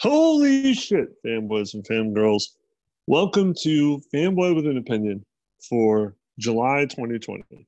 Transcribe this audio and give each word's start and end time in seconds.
Holy 0.00 0.74
shit, 0.74 1.20
fanboys 1.24 1.74
and 1.74 1.84
fangirls. 1.84 2.50
Welcome 3.08 3.52
to 3.62 4.00
Fanboy 4.14 4.54
with 4.54 4.68
an 4.68 4.76
Opinion 4.76 5.26
for 5.68 6.14
July 6.38 6.82
2020. 6.84 7.66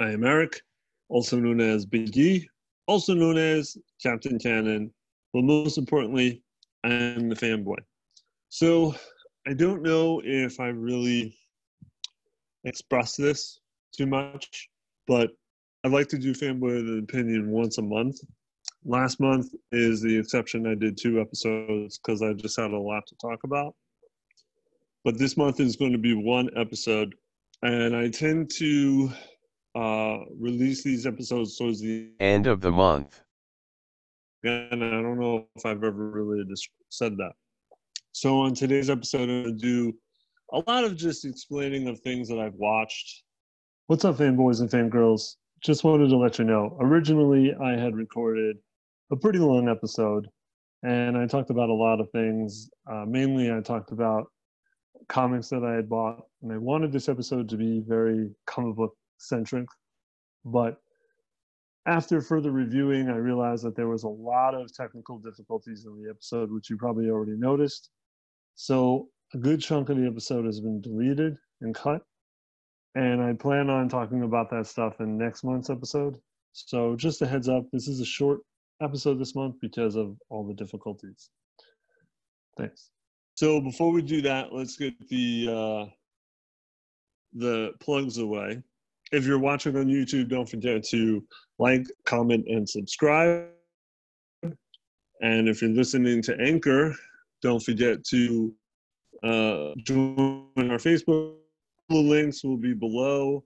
I 0.00 0.10
am 0.10 0.24
Eric, 0.24 0.62
also 1.10 1.38
known 1.38 1.60
as 1.60 1.84
Big 1.84 2.16
E, 2.16 2.48
also 2.86 3.12
known 3.12 3.36
as 3.36 3.76
Captain 4.02 4.38
Cannon, 4.38 4.90
but 5.34 5.44
most 5.44 5.76
importantly, 5.76 6.42
I 6.82 6.88
am 6.88 7.28
the 7.28 7.36
fanboy. 7.36 7.76
So 8.48 8.94
I 9.46 9.52
don't 9.52 9.82
know 9.82 10.22
if 10.24 10.60
I 10.60 10.68
really 10.68 11.36
express 12.64 13.16
this 13.16 13.60
too 13.92 14.06
much, 14.06 14.70
but 15.06 15.30
I'd 15.84 15.92
like 15.92 16.08
to 16.08 16.18
do 16.18 16.32
Fanboy 16.32 16.76
with 16.76 16.88
an 16.88 17.06
Opinion 17.06 17.50
once 17.50 17.76
a 17.76 17.82
month 17.82 18.20
last 18.84 19.20
month 19.20 19.54
is 19.72 20.00
the 20.00 20.18
exception. 20.18 20.66
I 20.66 20.74
did 20.74 20.96
two 20.96 21.20
episodes 21.20 21.98
because 21.98 22.22
I 22.22 22.32
just 22.32 22.58
had 22.58 22.70
a 22.72 22.78
lot 22.78 23.06
to 23.08 23.14
talk 23.16 23.40
about. 23.44 23.74
But 25.04 25.18
this 25.18 25.36
month 25.36 25.60
is 25.60 25.76
going 25.76 25.92
to 25.92 25.98
be 25.98 26.14
one 26.14 26.50
episode, 26.56 27.14
and 27.62 27.96
I 27.96 28.08
tend 28.08 28.50
to 28.56 29.10
uh, 29.74 30.18
release 30.38 30.82
these 30.82 31.06
episodes 31.06 31.56
towards 31.56 31.80
the 31.80 32.10
end 32.20 32.46
of 32.46 32.60
the 32.60 32.70
month. 32.70 33.22
And 34.44 34.84
I 34.84 34.90
don't 34.90 35.18
know 35.18 35.46
if 35.54 35.66
I've 35.66 35.84
ever 35.84 36.10
really 36.10 36.44
said 36.88 37.16
that. 37.16 37.32
So 38.12 38.40
on 38.40 38.54
today's 38.54 38.90
episode, 38.90 39.28
I'm 39.28 39.42
going 39.42 39.58
to 39.58 39.62
do 39.62 39.94
a 40.52 40.62
lot 40.66 40.84
of 40.84 40.96
just 40.96 41.24
explaining 41.24 41.88
of 41.88 42.00
things 42.00 42.28
that 42.28 42.38
I've 42.38 42.54
watched. 42.54 43.22
What's 43.86 44.04
up, 44.04 44.16
fanboys 44.16 44.60
and 44.60 44.70
fangirls? 44.70 45.36
Just 45.62 45.84
wanted 45.84 46.08
to 46.08 46.16
let 46.16 46.38
you 46.38 46.44
know. 46.44 46.76
Originally, 46.80 47.54
I 47.54 47.72
had 47.72 47.94
recorded 47.94 48.56
a 49.10 49.16
pretty 49.16 49.38
long 49.38 49.68
episode, 49.68 50.28
and 50.82 51.16
I 51.16 51.26
talked 51.26 51.50
about 51.50 51.68
a 51.68 51.74
lot 51.74 52.00
of 52.00 52.10
things. 52.10 52.70
Uh, 52.90 53.04
mainly, 53.06 53.52
I 53.52 53.60
talked 53.60 53.92
about 53.92 54.26
comics 55.08 55.48
that 55.48 55.64
I 55.64 55.74
had 55.74 55.88
bought, 55.88 56.22
and 56.42 56.52
I 56.52 56.58
wanted 56.58 56.92
this 56.92 57.08
episode 57.08 57.48
to 57.48 57.56
be 57.56 57.82
very 57.86 58.30
comic 58.46 58.76
book 58.76 58.94
centric. 59.18 59.66
But 60.44 60.76
after 61.86 62.20
further 62.20 62.52
reviewing, 62.52 63.08
I 63.08 63.16
realized 63.16 63.64
that 63.64 63.74
there 63.74 63.88
was 63.88 64.04
a 64.04 64.08
lot 64.08 64.54
of 64.54 64.72
technical 64.72 65.18
difficulties 65.18 65.86
in 65.86 66.00
the 66.00 66.10
episode, 66.10 66.52
which 66.52 66.70
you 66.70 66.76
probably 66.76 67.10
already 67.10 67.36
noticed. 67.36 67.90
So 68.54 69.08
a 69.34 69.38
good 69.38 69.60
chunk 69.60 69.88
of 69.88 69.96
the 69.96 70.06
episode 70.06 70.44
has 70.44 70.60
been 70.60 70.80
deleted 70.80 71.36
and 71.62 71.74
cut. 71.74 72.02
And 72.94 73.22
I 73.22 73.32
plan 73.32 73.70
on 73.70 73.88
talking 73.88 74.22
about 74.22 74.50
that 74.50 74.66
stuff 74.66 75.00
in 75.00 75.16
next 75.16 75.44
month's 75.44 75.70
episode. 75.70 76.16
So 76.52 76.96
just 76.96 77.22
a 77.22 77.26
heads 77.26 77.48
up, 77.48 77.64
this 77.72 77.86
is 77.86 78.00
a 78.00 78.04
short 78.04 78.40
episode 78.80 79.18
this 79.18 79.34
month 79.34 79.56
because 79.60 79.96
of 79.96 80.16
all 80.28 80.46
the 80.46 80.54
difficulties. 80.54 81.30
Thanks. 82.56 82.90
So 83.34 83.60
before 83.60 83.92
we 83.92 84.02
do 84.02 84.20
that, 84.22 84.52
let's 84.52 84.76
get 84.76 84.94
the 85.08 85.48
uh, 85.48 85.90
the 87.32 87.72
plugs 87.80 88.18
away. 88.18 88.62
If 89.12 89.26
you're 89.26 89.38
watching 89.38 89.76
on 89.76 89.86
YouTube, 89.86 90.28
don't 90.28 90.48
forget 90.48 90.84
to 90.88 91.24
like, 91.58 91.86
comment, 92.04 92.46
and 92.48 92.68
subscribe. 92.68 93.48
And 95.22 95.48
if 95.48 95.60
you're 95.60 95.70
listening 95.70 96.22
to 96.22 96.36
Anchor, 96.40 96.94
don't 97.42 97.62
forget 97.62 98.04
to 98.04 98.54
uh, 99.22 99.70
join 99.84 100.48
our 100.56 100.78
Facebook. 100.78 101.34
The 101.88 101.96
links 101.96 102.44
will 102.44 102.56
be 102.56 102.72
below 102.72 103.44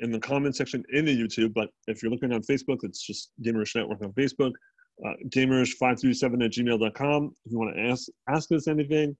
in 0.00 0.10
the 0.12 0.20
comment 0.20 0.56
section 0.56 0.82
in 0.92 1.04
the 1.04 1.16
YouTube. 1.16 1.52
But 1.52 1.70
if 1.86 2.02
you're 2.02 2.12
looking 2.12 2.32
on 2.32 2.42
Facebook, 2.42 2.78
it's 2.82 3.02
just 3.02 3.30
Gamerish 3.42 3.74
Network 3.74 4.02
on 4.02 4.12
Facebook 4.12 4.52
uh, 5.04 5.12
gamerish537 5.28 6.44
at 6.44 6.52
gmail.com. 6.52 7.34
If 7.44 7.52
you 7.52 7.58
want 7.58 7.76
to 7.76 7.82
ask, 7.82 8.08
ask 8.28 8.52
us 8.52 8.68
anything, 8.68 9.16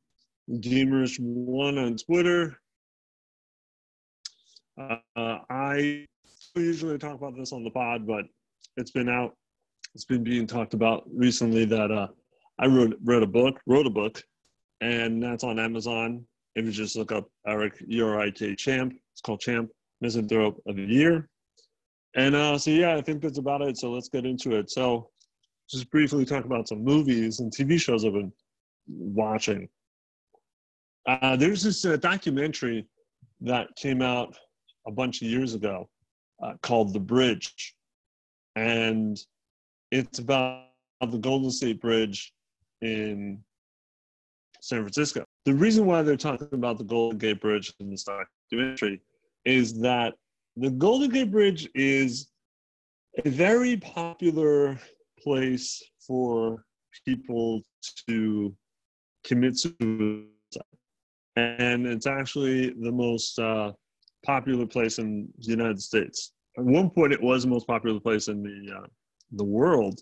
gamerish1 0.51 1.87
on 1.87 1.97
Twitter. 1.97 2.59
Uh, 4.79 4.97
I 5.51 6.07
usually 6.55 6.99
talk 6.99 7.17
about 7.17 7.37
this 7.37 7.53
on 7.53 7.65
the 7.65 7.71
pod, 7.71 8.07
but 8.07 8.25
it's 8.77 8.91
been 8.91 9.09
out. 9.09 9.35
It's 9.95 10.05
been 10.05 10.25
being 10.25 10.47
talked 10.47 10.75
about 10.75 11.05
recently 11.13 11.65
that 11.67 11.91
uh, 11.91 12.09
I 12.59 12.67
wrote 12.67 12.97
read 13.05 13.23
a 13.23 13.27
book, 13.27 13.61
wrote 13.67 13.87
a 13.87 13.91
book, 13.91 14.23
and 14.81 15.23
that's 15.23 15.45
on 15.45 15.59
Amazon. 15.59 16.25
If 16.55 16.65
you 16.65 16.73
just 16.73 16.97
look 16.97 17.13
up 17.13 17.29
Eric 17.47 17.83
E 17.91 18.01
R 18.01 18.21
I 18.21 18.31
K 18.31 18.55
Champ, 18.55 18.95
it's 19.13 19.21
called 19.21 19.41
Champ 19.41 19.71
Misanthrope 20.01 20.61
of 20.67 20.77
the 20.77 20.85
Year. 20.85 21.29
And 22.15 22.35
uh, 22.35 22.59
so 22.59 22.71
yeah, 22.71 22.97
I 22.97 23.01
think 23.03 23.23
that's 23.23 23.39
about 23.39 23.63
it. 23.63 23.79
So 23.79 23.91
let's 23.93 24.09
get 24.09 24.27
into 24.27 24.57
it. 24.57 24.71
So 24.71 25.11
just 25.71 25.91
briefly 25.91 26.25
talk 26.25 26.45
about 26.45 26.69
some 26.69 26.83
movies 26.83 27.41
and 27.41 27.53
TV 27.53 27.81
shows 27.81 28.05
I've 28.05 28.13
been 28.13 28.33
watching. 28.89 29.69
Uh, 31.07 31.37
there's 31.37 31.63
this 31.63 31.85
uh, 31.85 31.97
documentary 31.97 32.87
that 33.41 33.69
came 33.77 34.03
out 34.03 34.37
a 34.87 34.91
bunch 34.91 35.23
of 35.23 35.29
years 35.29 35.55
ago 35.55 35.89
uh, 36.43 36.55
called 36.63 36.93
The 36.93 37.01
Bridge. 37.01 37.75
And 38.57 39.19
it's 39.91 40.19
about 40.19 40.67
the 41.01 41.19
Golden 41.19 41.51
State 41.51 41.81
Bridge 41.81 42.33
in 42.83 43.43
San 44.61 44.81
Francisco. 44.81 45.25
The 45.45 45.55
reason 45.55 45.87
why 45.87 46.03
they're 46.03 46.17
talking 46.17 46.49
about 46.53 46.79
the 46.79 46.85
Golden 46.85 47.19
Gate 47.19 47.41
Bridge 47.41 47.73
in 47.81 47.91
this 47.91 48.05
documentary 48.05 49.01
is 49.45 49.79
that 49.81 50.15
the 50.57 50.71
Golden 50.71 51.11
Gate 51.11 51.31
Bridge 51.31 51.69
is 51.75 52.31
a 53.25 53.29
very 53.29 53.77
popular 53.77 54.79
place 55.23 55.83
for 56.07 56.65
people 57.07 57.63
to 58.09 58.55
commit 59.25 59.59
suicide. 59.59 60.27
And 61.37 61.87
it's 61.87 62.07
actually 62.07 62.71
the 62.71 62.93
most 62.93 63.39
uh, 63.39 63.73
popular 64.25 64.67
place 64.67 64.99
in 64.99 65.29
the 65.39 65.51
United 65.51 65.81
States. 65.81 66.33
At 66.59 66.65
one 66.65 66.91
point, 66.91 67.13
it 67.13 67.23
was 67.23 67.45
the 67.45 67.49
most 67.49 67.67
popular 67.67 68.01
place 68.01 68.29
in 68.29 68.43
the, 68.43 68.77
uh, 68.77 68.87
the 69.33 69.45
world, 69.45 70.01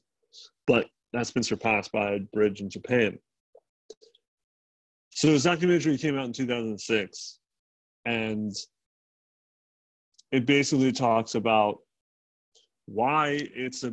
but 0.66 0.86
that's 1.12 1.30
been 1.30 1.42
surpassed 1.42 1.92
by 1.92 2.12
a 2.12 2.20
bridge 2.32 2.60
in 2.60 2.70
Japan. 2.70 3.18
So 5.10 5.28
this 5.28 5.44
documentary 5.44 5.98
came 5.98 6.16
out 6.18 6.26
in 6.26 6.32
2006, 6.32 7.38
and 8.04 8.52
it 10.30 10.46
basically 10.46 10.92
talks 10.92 11.34
about 11.34 11.78
why 12.86 13.38
it's 13.54 13.84
a 13.84 13.92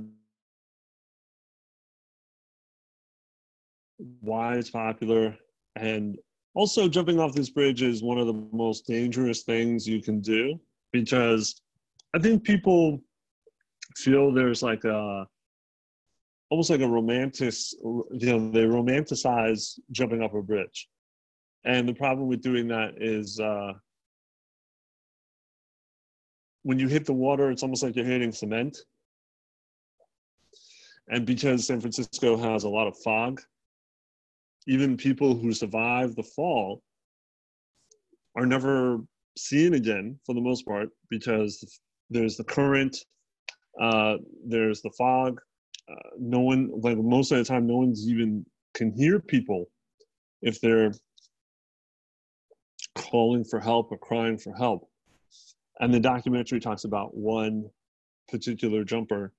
why 3.98 4.56
it's 4.56 4.70
popular, 4.70 5.36
and 5.76 6.18
also 6.54 6.88
jumping 6.88 7.20
off 7.20 7.34
this 7.34 7.50
bridge 7.50 7.82
is 7.82 8.02
one 8.02 8.18
of 8.18 8.28
the 8.28 8.48
most 8.54 8.88
dangerous 8.88 9.44
things 9.44 9.88
you 9.88 10.02
can 10.02 10.22
do 10.22 10.60
because 10.92 11.62
I 12.16 12.20
think 12.20 12.44
people 12.44 13.02
feel 13.98 14.32
there's 14.32 14.64
like 14.64 14.84
a 14.86 15.28
almost 16.50 16.70
like 16.70 16.82
a 16.82 16.88
romantic, 16.88 17.54
you 17.84 18.06
know, 18.12 18.52
they 18.52 18.64
romanticize 18.64 19.80
jumping 19.92 20.22
off 20.22 20.34
a 20.34 20.42
bridge. 20.42 20.88
And 21.66 21.90
the 21.90 21.94
problem 21.94 22.28
with 22.28 22.42
doing 22.42 22.68
that 22.68 22.94
is 23.02 23.40
uh, 23.40 23.74
when 26.64 26.80
you 26.80 26.88
hit 26.88 27.06
the 27.06 27.14
water, 27.14 27.50
it's 27.50 27.64
almost 27.64 27.84
like 27.84 27.96
you're 27.96 28.06
hitting 28.06 28.32
cement. 28.32 28.78
And 31.10 31.26
because 31.26 31.68
San 31.68 31.82
Francisco 31.82 32.38
has 32.38 32.64
a 32.64 32.70
lot 32.70 32.88
of 32.88 32.96
fog, 33.04 33.42
even 34.68 34.98
people 34.98 35.36
who 35.36 35.54
survive 35.54 36.16
the 36.16 36.24
fall 36.24 36.82
are 38.36 38.46
never 38.46 39.00
seen 39.38 39.74
again 39.74 40.20
for 40.26 40.34
the 40.34 40.42
most 40.42 40.66
part 40.66 40.90
because 41.10 41.80
there's 42.10 42.38
the 42.38 42.44
current, 42.44 42.98
uh, 43.82 44.16
there's 44.46 44.82
the 44.82 44.92
fog. 44.98 45.40
Uh, 45.90 46.10
no 46.20 46.40
one, 46.40 46.72
like 46.82 46.98
most 46.98 47.32
of 47.32 47.38
the 47.38 47.44
time, 47.44 47.68
no 47.68 47.78
one's 47.78 48.08
even 48.10 48.46
can 48.74 48.92
hear 48.92 49.20
people 49.20 49.66
if 50.42 50.60
they're 50.62 50.92
calling 52.96 53.44
for 53.44 53.60
help 53.60 53.92
or 53.92 53.98
crying 53.98 54.38
for 54.38 54.54
help. 54.56 54.90
And 55.80 55.94
the 55.94 56.00
documentary 56.00 56.60
talks 56.60 56.86
about 56.86 57.16
one 57.16 57.70
particular 58.30 58.84
jumper 58.84 59.34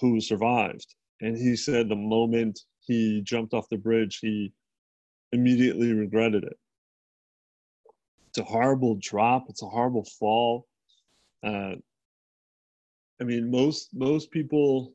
who 0.00 0.20
survived. 0.20 0.94
And 1.20 1.36
he 1.36 1.56
said 1.56 1.88
the 1.88 1.96
moment 1.96 2.60
he 2.86 3.22
jumped 3.22 3.54
off 3.54 3.68
the 3.68 3.76
bridge, 3.76 4.18
he 4.20 4.52
immediately 5.32 5.92
regretted 5.92 6.44
it. 6.44 6.58
It's 8.28 8.38
a 8.38 8.44
horrible 8.44 8.96
drop. 9.00 9.46
It's 9.48 9.62
a 9.62 9.66
horrible 9.66 10.04
fall. 10.18 10.66
Uh, 11.42 11.76
I 13.20 13.24
mean, 13.24 13.50
most 13.50 13.90
most 13.94 14.30
people 14.30 14.94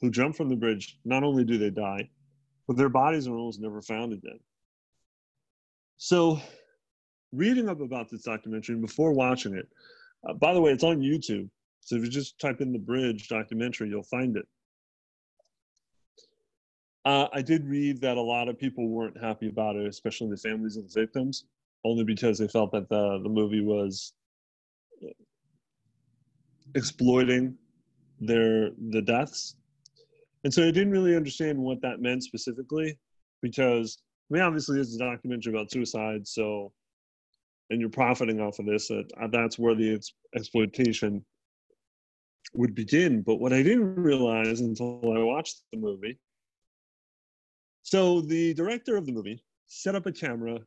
who 0.00 0.10
jump 0.10 0.36
from 0.36 0.48
the 0.48 0.56
bridge 0.56 0.98
not 1.04 1.24
only 1.24 1.44
do 1.44 1.58
they 1.58 1.70
die, 1.70 2.08
but 2.66 2.76
their 2.76 2.88
bodies 2.88 3.26
are 3.26 3.36
almost 3.36 3.60
never 3.60 3.82
found 3.82 4.12
again. 4.12 4.38
So, 5.96 6.40
reading 7.32 7.68
up 7.68 7.80
about 7.80 8.08
this 8.08 8.22
documentary 8.22 8.76
before 8.76 9.12
watching 9.12 9.54
it, 9.54 9.68
uh, 10.28 10.34
by 10.34 10.54
the 10.54 10.60
way, 10.60 10.70
it's 10.70 10.84
on 10.84 11.00
YouTube. 11.00 11.48
So 11.80 11.96
if 11.96 12.04
you 12.04 12.10
just 12.10 12.38
type 12.38 12.60
in 12.60 12.72
the 12.72 12.78
bridge 12.78 13.28
documentary, 13.28 13.88
you'll 13.88 14.02
find 14.02 14.36
it. 14.36 14.46
Uh, 17.04 17.28
I 17.32 17.42
did 17.42 17.64
read 17.66 18.00
that 18.00 18.16
a 18.16 18.22
lot 18.22 18.48
of 18.48 18.58
people 18.58 18.88
weren't 18.88 19.20
happy 19.20 19.48
about 19.48 19.76
it, 19.76 19.86
especially 19.86 20.30
the 20.30 20.36
families 20.36 20.76
of 20.76 20.90
the 20.90 21.00
victims, 21.00 21.44
only 21.84 22.04
because 22.04 22.38
they 22.38 22.48
felt 22.48 22.72
that 22.72 22.88
the, 22.88 23.20
the 23.22 23.28
movie 23.28 23.62
was 23.62 24.12
exploiting 26.74 27.56
their 28.20 28.70
the 28.90 29.00
deaths. 29.00 29.56
And 30.44 30.52
so 30.52 30.62
I 30.62 30.70
didn't 30.70 30.90
really 30.90 31.16
understand 31.16 31.58
what 31.58 31.80
that 31.82 32.00
meant 32.00 32.24
specifically 32.24 32.98
because 33.42 33.98
I 34.30 34.34
mean 34.34 34.42
obviously 34.42 34.80
it's 34.80 34.94
a 34.94 34.98
documentary 34.98 35.52
about 35.52 35.70
suicide, 35.70 36.26
so 36.26 36.72
and 37.70 37.80
you're 37.80 37.90
profiting 37.90 38.40
off 38.40 38.58
of 38.58 38.66
this, 38.66 38.90
uh, 38.90 39.02
that's 39.30 39.58
where 39.58 39.74
the 39.74 39.94
ex- 39.94 40.12
exploitation 40.34 41.24
would 42.54 42.74
begin. 42.74 43.20
But 43.20 43.36
what 43.36 43.52
I 43.52 43.62
didn't 43.62 43.96
realize 43.96 44.60
until 44.60 45.00
I 45.14 45.22
watched 45.22 45.62
the 45.70 45.78
movie 45.78 46.18
so 47.90 48.20
the 48.20 48.52
director 48.52 48.98
of 48.98 49.06
the 49.06 49.12
movie 49.12 49.42
set 49.66 49.94
up 49.94 50.04
a 50.04 50.12
camera 50.12 50.58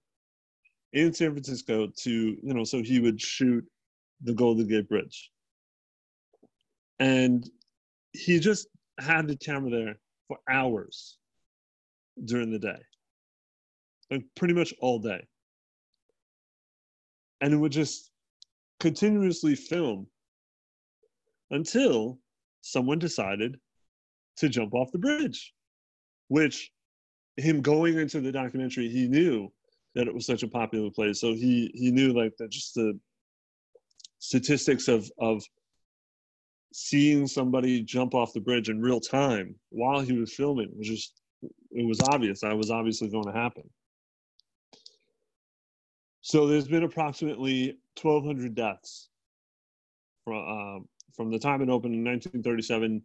in 0.92 1.14
San 1.14 1.34
Francisco 1.34 1.86
to, 1.86 2.12
you 2.12 2.54
know, 2.56 2.64
so 2.64 2.82
he 2.82 3.00
would 3.00 3.22
shoot 3.22 3.64
the 4.24 4.34
Golden 4.34 4.68
Gate 4.68 4.90
Bridge. 4.90 5.30
And 6.98 7.48
he 8.12 8.40
just 8.40 8.70
had 9.00 9.28
the 9.28 9.38
camera 9.38 9.70
there 9.70 10.00
for 10.28 10.40
hours 10.50 11.20
during 12.26 12.50
the 12.50 12.58
day, 12.58 12.80
like 14.10 14.24
pretty 14.36 14.56
much 14.56 14.74
all 14.82 14.98
day. 14.98 15.24
And 17.40 17.54
it 17.54 17.58
would 17.58 17.72
just 17.72 18.10
continuously 18.80 19.54
film 19.54 20.08
until 21.52 22.18
someone 22.62 22.98
decided 22.98 23.60
to 24.38 24.50
jump 24.50 24.74
off 24.74 24.92
the 24.92 24.98
bridge, 24.98 25.54
which 26.28 26.72
him 27.38 27.62
going 27.62 27.98
into 27.98 28.22
the 28.22 28.32
documentary, 28.32 28.90
he 28.90 29.08
knew 29.08 29.52
that 29.96 30.08
it 30.08 30.14
was 30.14 30.26
such 30.26 30.44
a 30.44 30.48
popular 30.48 30.90
place. 30.90 31.20
So 31.20 31.34
he 31.34 31.72
he 31.74 31.92
knew 31.92 32.14
like 32.14 32.36
that 32.38 32.50
just 32.50 32.76
the 32.76 33.00
statistics 34.20 34.88
of 34.88 35.10
of 35.20 35.44
seeing 36.74 37.28
somebody 37.28 37.82
jump 37.82 38.14
off 38.14 38.34
the 38.34 38.40
bridge 38.40 38.70
in 38.70 38.82
real 38.82 39.00
time 39.00 39.56
while 39.70 40.00
he 40.00 40.14
was 40.14 40.34
filming 40.34 40.72
was 40.78 40.88
just 40.88 41.22
it 41.72 41.86
was 41.86 42.00
obvious 42.10 42.42
that 42.42 42.58
was 42.58 42.72
obviously 42.72 43.10
going 43.10 43.26
to 43.26 43.34
happen. 43.34 43.70
So 46.22 46.48
there's 46.48 46.68
been 46.68 46.84
approximately 46.84 47.78
1,200 48.00 48.56
deaths 48.56 49.10
from 50.24 50.38
uh, 50.38 50.80
from 51.16 51.32
the 51.32 51.40
time 51.40 51.62
it 51.62 51.70
opened 51.70 51.96
in 51.96 52.04
1937 52.04 53.02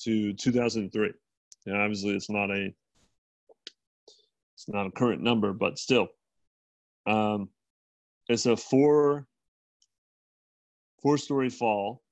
to 0.00 0.32
2003. 0.34 1.12
And 1.66 1.76
obviously, 1.76 2.14
it's 2.14 2.30
not 2.30 2.50
a 2.50 2.74
not 4.68 4.86
a 4.86 4.90
current 4.90 5.22
number, 5.22 5.52
but 5.52 5.78
still. 5.78 6.08
Um, 7.06 7.50
it's 8.28 8.46
a 8.46 8.56
four 8.56 9.26
four 11.02 11.18
story 11.18 11.50
fall 11.50 12.02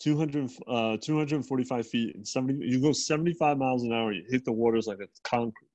200 0.00 0.50
uh 0.66 0.96
245 1.00 1.88
feet 1.88 2.14
and 2.14 2.26
70 2.26 2.66
you 2.66 2.80
go 2.80 2.92
75 2.92 3.56
miles 3.56 3.82
an 3.82 3.92
hour 3.92 4.12
you 4.12 4.24
hit 4.28 4.44
the 4.44 4.52
waters 4.52 4.86
like 4.86 4.98
it's 5.00 5.20
concrete 5.24 5.70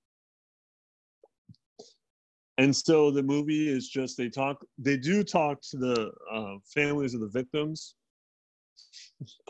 and 2.58 2.76
so 2.76 3.10
the 3.10 3.24
movie 3.24 3.68
is 3.68 3.90
just 3.90 4.18
they 4.18 4.30
talk 4.30 4.64
they 4.78 4.98
do 4.98 5.24
talk 5.24 5.60
to 5.62 5.78
the 5.78 6.12
uh, 6.32 6.56
families 6.74 7.16
of 7.16 7.22
the 7.22 7.30
victims 7.30 7.96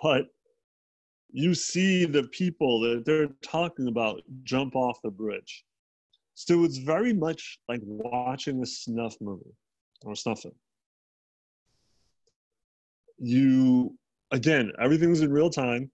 but 0.01 0.27
you 1.31 1.53
see 1.53 2.05
the 2.05 2.23
people 2.31 2.79
that 2.81 3.03
they're 3.05 3.29
talking 3.41 3.88
about 3.88 4.21
jump 4.43 4.75
off 4.75 5.01
the 5.03 5.11
bridge 5.11 5.65
so 6.33 6.63
it's 6.63 6.78
very 6.78 7.13
much 7.13 7.60
like 7.68 7.81
watching 7.83 8.62
a 8.62 8.66
snuff 8.66 9.16
movie 9.22 9.56
or 10.04 10.16
snuff 10.16 10.42
film. 10.42 10.56
You, 13.19 13.95
again, 14.31 14.72
everything's 14.81 15.22
in 15.22 15.31
real 15.31 15.50
time, 15.50 15.92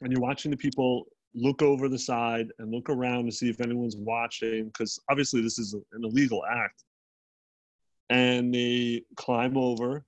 and 0.00 0.10
you're 0.10 0.22
watching 0.22 0.50
the 0.50 0.56
people 0.56 1.04
look 1.34 1.62
over 1.62 1.88
the 1.88 1.98
side 1.98 2.48
and 2.58 2.70
look 2.70 2.88
around 2.88 3.26
to 3.26 3.32
see 3.32 3.48
if 3.48 3.60
anyone's 3.60 3.96
watching, 3.96 4.66
because 4.66 4.98
obviously 5.10 5.42
this 5.42 5.58
is 5.58 5.74
an 5.74 5.84
illegal 6.02 6.42
act. 6.50 6.84
And 8.10 8.54
they 8.54 9.04
climb 9.16 9.56
over, 9.56 10.04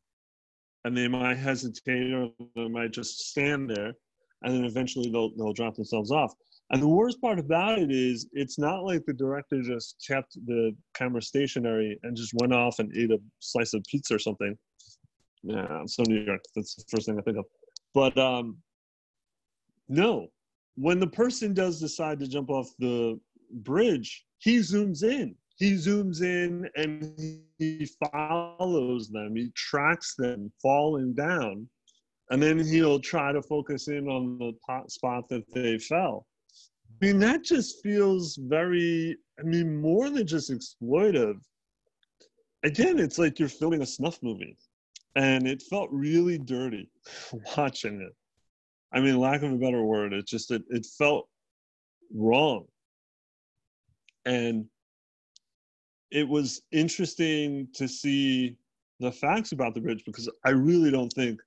and 0.84 0.96
they 0.96 1.08
might 1.08 1.38
hesitate 1.38 2.12
or 2.12 2.30
they 2.54 2.68
might 2.68 2.92
just 2.92 3.28
stand 3.30 3.70
there, 3.70 3.94
and 4.42 4.54
then 4.54 4.64
eventually 4.64 5.10
they'll, 5.10 5.34
they'll 5.36 5.52
drop 5.52 5.74
themselves 5.74 6.10
off. 6.10 6.34
And 6.74 6.82
the 6.82 6.88
worst 6.88 7.20
part 7.20 7.38
about 7.38 7.78
it 7.78 7.92
is, 7.92 8.26
it's 8.32 8.58
not 8.58 8.82
like 8.82 9.06
the 9.06 9.12
director 9.12 9.62
just 9.62 10.04
kept 10.04 10.34
the 10.44 10.74
camera 10.92 11.22
stationary 11.22 11.96
and 12.02 12.16
just 12.16 12.34
went 12.34 12.52
off 12.52 12.80
and 12.80 12.92
ate 12.96 13.12
a 13.12 13.18
slice 13.38 13.74
of 13.74 13.84
pizza 13.88 14.16
or 14.16 14.18
something. 14.18 14.58
Yeah, 15.44 15.66
I'm 15.66 15.86
so 15.86 16.02
New 16.08 16.24
York. 16.24 16.40
That's 16.56 16.74
the 16.74 16.82
first 16.90 17.06
thing 17.06 17.16
I 17.16 17.22
think 17.22 17.36
of. 17.36 17.44
But 17.94 18.18
um, 18.18 18.56
no, 19.88 20.26
when 20.74 20.98
the 20.98 21.06
person 21.06 21.54
does 21.54 21.78
decide 21.78 22.18
to 22.18 22.26
jump 22.26 22.50
off 22.50 22.66
the 22.80 23.20
bridge, 23.52 24.24
he 24.38 24.58
zooms 24.58 25.04
in. 25.04 25.36
He 25.54 25.74
zooms 25.74 26.22
in 26.22 26.68
and 26.74 27.40
he 27.56 27.88
follows 28.10 29.10
them. 29.10 29.36
He 29.36 29.52
tracks 29.54 30.16
them 30.16 30.50
falling 30.60 31.14
down, 31.14 31.68
and 32.30 32.42
then 32.42 32.58
he'll 32.58 32.98
try 32.98 33.30
to 33.30 33.42
focus 33.42 33.86
in 33.86 34.08
on 34.08 34.38
the 34.38 34.54
spot 34.88 35.28
that 35.28 35.44
they 35.54 35.78
fell 35.78 36.26
I 37.02 37.06
mean, 37.06 37.18
that 37.20 37.42
just 37.42 37.82
feels 37.82 38.36
very, 38.36 39.16
I 39.38 39.42
mean, 39.42 39.80
more 39.80 40.10
than 40.10 40.26
just 40.26 40.50
exploitive. 40.50 41.40
Again, 42.62 42.98
it's 42.98 43.18
like 43.18 43.38
you're 43.38 43.48
filming 43.48 43.82
a 43.82 43.86
snuff 43.86 44.18
movie. 44.22 44.56
And 45.16 45.46
it 45.46 45.62
felt 45.62 45.90
really 45.92 46.38
dirty 46.38 46.90
watching 47.56 48.00
it. 48.00 48.14
I 48.92 49.00
mean, 49.00 49.18
lack 49.18 49.42
of 49.42 49.52
a 49.52 49.56
better 49.56 49.82
word, 49.82 50.12
it 50.12 50.26
just, 50.26 50.50
it, 50.50 50.62
it 50.70 50.86
felt 50.98 51.28
wrong. 52.14 52.66
And 54.24 54.66
it 56.10 56.28
was 56.28 56.62
interesting 56.70 57.68
to 57.74 57.88
see 57.88 58.56
the 59.00 59.10
facts 59.10 59.52
about 59.52 59.74
the 59.74 59.80
bridge 59.80 60.04
because 60.06 60.30
I 60.44 60.50
really 60.50 60.92
don't 60.92 61.12
think 61.12 61.40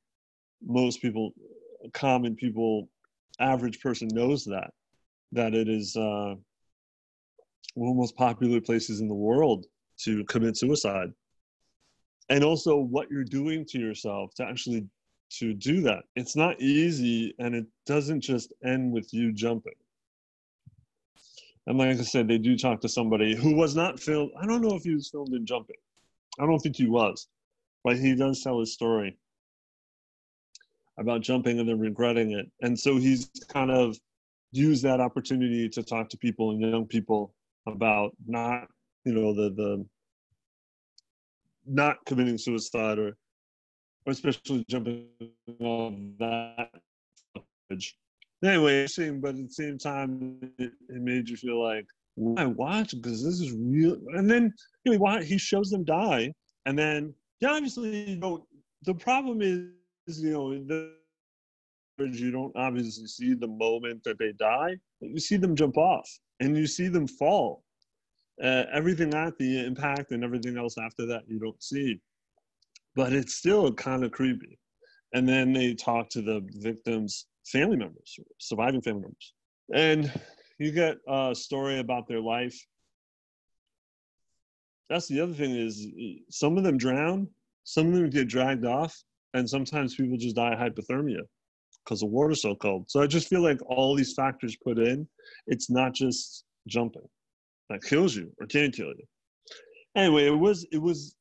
most 0.62 1.02
people, 1.02 1.34
common 1.94 2.36
people, 2.36 2.90
average 3.40 3.80
person 3.80 4.10
knows 4.12 4.44
that 4.46 4.72
that 5.32 5.54
it 5.54 5.68
is 5.68 5.96
uh, 5.96 6.36
one 7.74 7.90
of 7.90 7.96
the 7.96 8.00
most 8.00 8.16
popular 8.16 8.62
places 8.62 9.02
in 9.02 9.08
the 9.08 9.14
world 9.14 9.66
to 10.00 10.24
commit 10.26 10.58
suicide. 10.58 11.12
And 12.30 12.44
also 12.44 12.78
what 12.78 13.10
you're 13.10 13.24
doing 13.24 13.66
to 13.70 13.80
yourself 13.80 14.34
to 14.36 14.46
actually 14.46 14.86
to 15.30 15.54
do 15.54 15.82
that. 15.82 16.04
It's 16.16 16.36
not 16.36 16.60
easy 16.62 17.34
and 17.40 17.54
it 17.56 17.66
doesn't 17.86 18.22
just 18.22 18.54
end 18.64 18.92
with 18.92 19.14
you 19.14 19.34
jumping. 19.34 19.74
And 21.66 21.78
like 21.78 21.98
i 21.98 22.02
said 22.02 22.30
they 22.30 22.38
do 22.38 22.58
talk 22.58 22.80
to 22.82 22.90
somebody 22.90 23.36
who 23.36 23.54
was 23.54 23.76
not 23.76 24.00
filmed 24.00 24.32
i 24.40 24.46
don't 24.46 24.62
know 24.62 24.76
if 24.76 24.84
he 24.84 24.94
was 24.94 25.10
filmed 25.10 25.34
in 25.34 25.46
jumping. 25.46 25.76
I 26.40 26.46
don't 26.46 26.60
think 26.60 26.78
he 26.78 26.88
was 26.88 27.28
but 27.88 27.98
he 27.98 28.16
does 28.16 28.44
tell 28.44 28.60
his 28.60 28.74
story 28.74 29.18
about 30.98 31.22
jumping 31.22 31.58
and 31.60 31.70
then 31.70 31.80
regretting 31.80 32.32
it. 32.32 32.52
And 32.62 32.78
so 32.78 32.98
he's 32.98 33.30
kind 33.48 33.72
of 33.72 33.98
use 34.52 34.82
that 34.82 35.00
opportunity 35.00 35.70
to 35.70 35.84
talk 35.84 36.10
to 36.10 36.18
people 36.18 36.52
and 36.52 36.62
young 36.62 36.86
people 36.86 37.34
about 37.68 38.16
not 38.26 38.68
you 39.06 39.14
know 39.14 39.34
the 39.34 39.50
the 39.52 39.86
not 41.66 41.98
committing 42.06 42.38
suicide 42.38 42.98
or 42.98 43.18
or 44.06 44.12
especially 44.12 44.66
jumping 44.70 45.08
on 45.60 46.14
that 46.20 46.70
bridge. 47.68 47.98
anyway 48.44 48.88
but 49.20 49.30
at 49.30 49.36
the 49.36 49.50
same 49.50 49.78
time 49.78 50.40
it, 50.58 50.72
it 50.90 51.02
made 51.02 51.28
you 51.28 51.36
feel 51.36 51.62
like 51.62 51.86
why 52.16 52.46
watch 52.46 52.92
because 52.92 53.24
this 53.24 53.40
is 53.40 53.52
real 53.52 53.98
and 54.16 54.30
then 54.30 54.52
you 54.86 54.94
know, 54.94 54.98
why 54.98 55.24
he 55.24 55.38
shows 55.38 55.70
them 55.70 55.84
die 55.84 56.32
and 56.66 56.80
then 56.80 57.14
yeah 57.42 57.52
obviously 57.52 58.12
you 58.12 58.16
know 58.18 58.48
the 58.84 58.94
problem 58.94 59.42
is 59.42 60.22
you 60.22 60.32
know 60.32 60.54
the 60.54 60.94
you 62.00 62.32
don't 62.32 62.56
obviously 62.56 63.08
see 63.08 63.34
the 63.34 63.48
moment 63.48 64.04
that 64.04 64.20
they 64.20 64.32
die, 64.34 64.76
but 65.02 65.10
you 65.10 65.20
see 65.20 65.38
them 65.38 65.56
jump 65.56 65.78
off 65.78 66.10
and 66.40 66.56
you 66.56 66.68
see 66.68 66.88
them 66.88 67.08
fall. 67.08 67.64
Uh, 68.42 68.66
everything 68.72 69.14
at 69.16 69.38
the 69.40 69.66
impact 69.66 70.12
and 70.12 70.24
everything 70.24 70.58
else 70.58 70.78
after 70.78 71.06
that 71.08 71.24
you 71.28 71.40
don't 71.40 71.62
see. 71.62 72.00
But 72.96 73.14
it's 73.14 73.36
still 73.36 73.74
kind 73.74 74.04
of 74.04 74.12
creepy. 74.12 74.60
And 75.14 75.28
then 75.28 75.54
they 75.54 75.74
talk 75.74 76.10
to 76.10 76.22
the 76.22 76.48
victims' 76.58 77.26
family 77.46 77.78
members, 77.78 78.20
surviving 78.38 78.82
family 78.82 79.02
members. 79.02 79.34
And 79.74 80.12
you 80.60 80.72
get 80.72 80.98
a 81.08 81.34
story 81.34 81.80
about 81.80 82.08
their 82.08 82.22
life. 82.22 82.60
That's 84.90 85.08
the 85.08 85.20
other 85.20 85.34
thing 85.34 85.56
is 85.56 85.88
some 86.30 86.58
of 86.58 86.64
them 86.64 86.78
drown, 86.78 87.28
some 87.64 87.88
of 87.88 87.94
them 87.94 88.10
get 88.10 88.28
dragged 88.28 88.66
off, 88.66 88.96
and 89.34 89.50
sometimes 89.50 89.96
people 89.96 90.18
just 90.18 90.36
die 90.36 90.54
of 90.54 90.60
hypothermia 90.60 91.22
because 91.88 92.02
the 92.02 92.06
water's 92.06 92.42
so 92.42 92.54
cold. 92.56 92.90
So 92.90 93.02
I 93.02 93.08
just 93.08 93.30
feel 93.30 93.42
like 93.42 93.60
all 93.66 93.96
these 93.96 94.14
factors 94.14 94.58
put 94.62 94.78
in, 94.78 95.08
it's 95.48 95.70
not 95.70 95.94
just 95.94 96.44
jumping 96.68 97.08
that 97.70 97.82
kills 97.84 98.16
you 98.16 98.32
or 98.40 98.48
can 98.48 98.72
kill 98.72 98.88
you. 98.88 99.06
Anyway, 99.96 100.26
it 100.26 100.38
was 100.38 100.68
it 100.72 100.82
was 100.82 101.16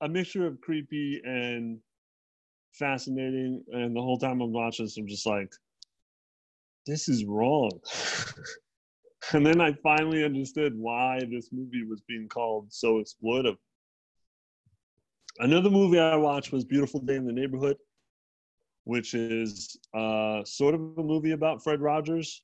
a 0.00 0.08
mixture 0.08 0.46
of 0.46 0.60
creepy 0.60 1.20
and 1.24 1.78
fascinating. 2.72 3.62
And 3.72 3.94
the 3.94 4.00
whole 4.00 4.18
time 4.18 4.40
I'm 4.40 4.52
watching 4.52 4.86
this, 4.86 4.96
I'm 4.96 5.06
just 5.06 5.26
like, 5.26 5.52
this 6.86 7.08
is 7.08 7.24
wrong. 7.24 7.70
and 9.32 9.46
then 9.46 9.60
I 9.60 9.72
finally 9.84 10.24
understood 10.24 10.76
why 10.76 11.20
this 11.30 11.50
movie 11.52 11.84
was 11.84 12.02
being 12.08 12.28
called 12.28 12.66
so 12.70 13.00
exploitive. 13.00 13.56
Another 15.38 15.70
movie 15.70 15.98
I 15.98 16.16
watched 16.16 16.52
was 16.52 16.64
Beautiful 16.64 17.00
Day 17.00 17.16
in 17.16 17.26
the 17.26 17.32
Neighborhood, 17.32 17.76
which 18.86 19.14
is 19.14 19.76
uh, 19.94 20.44
sort 20.44 20.72
of 20.72 20.80
a 20.96 21.02
movie 21.02 21.32
about 21.32 21.62
Fred 21.62 21.80
Rogers, 21.80 22.42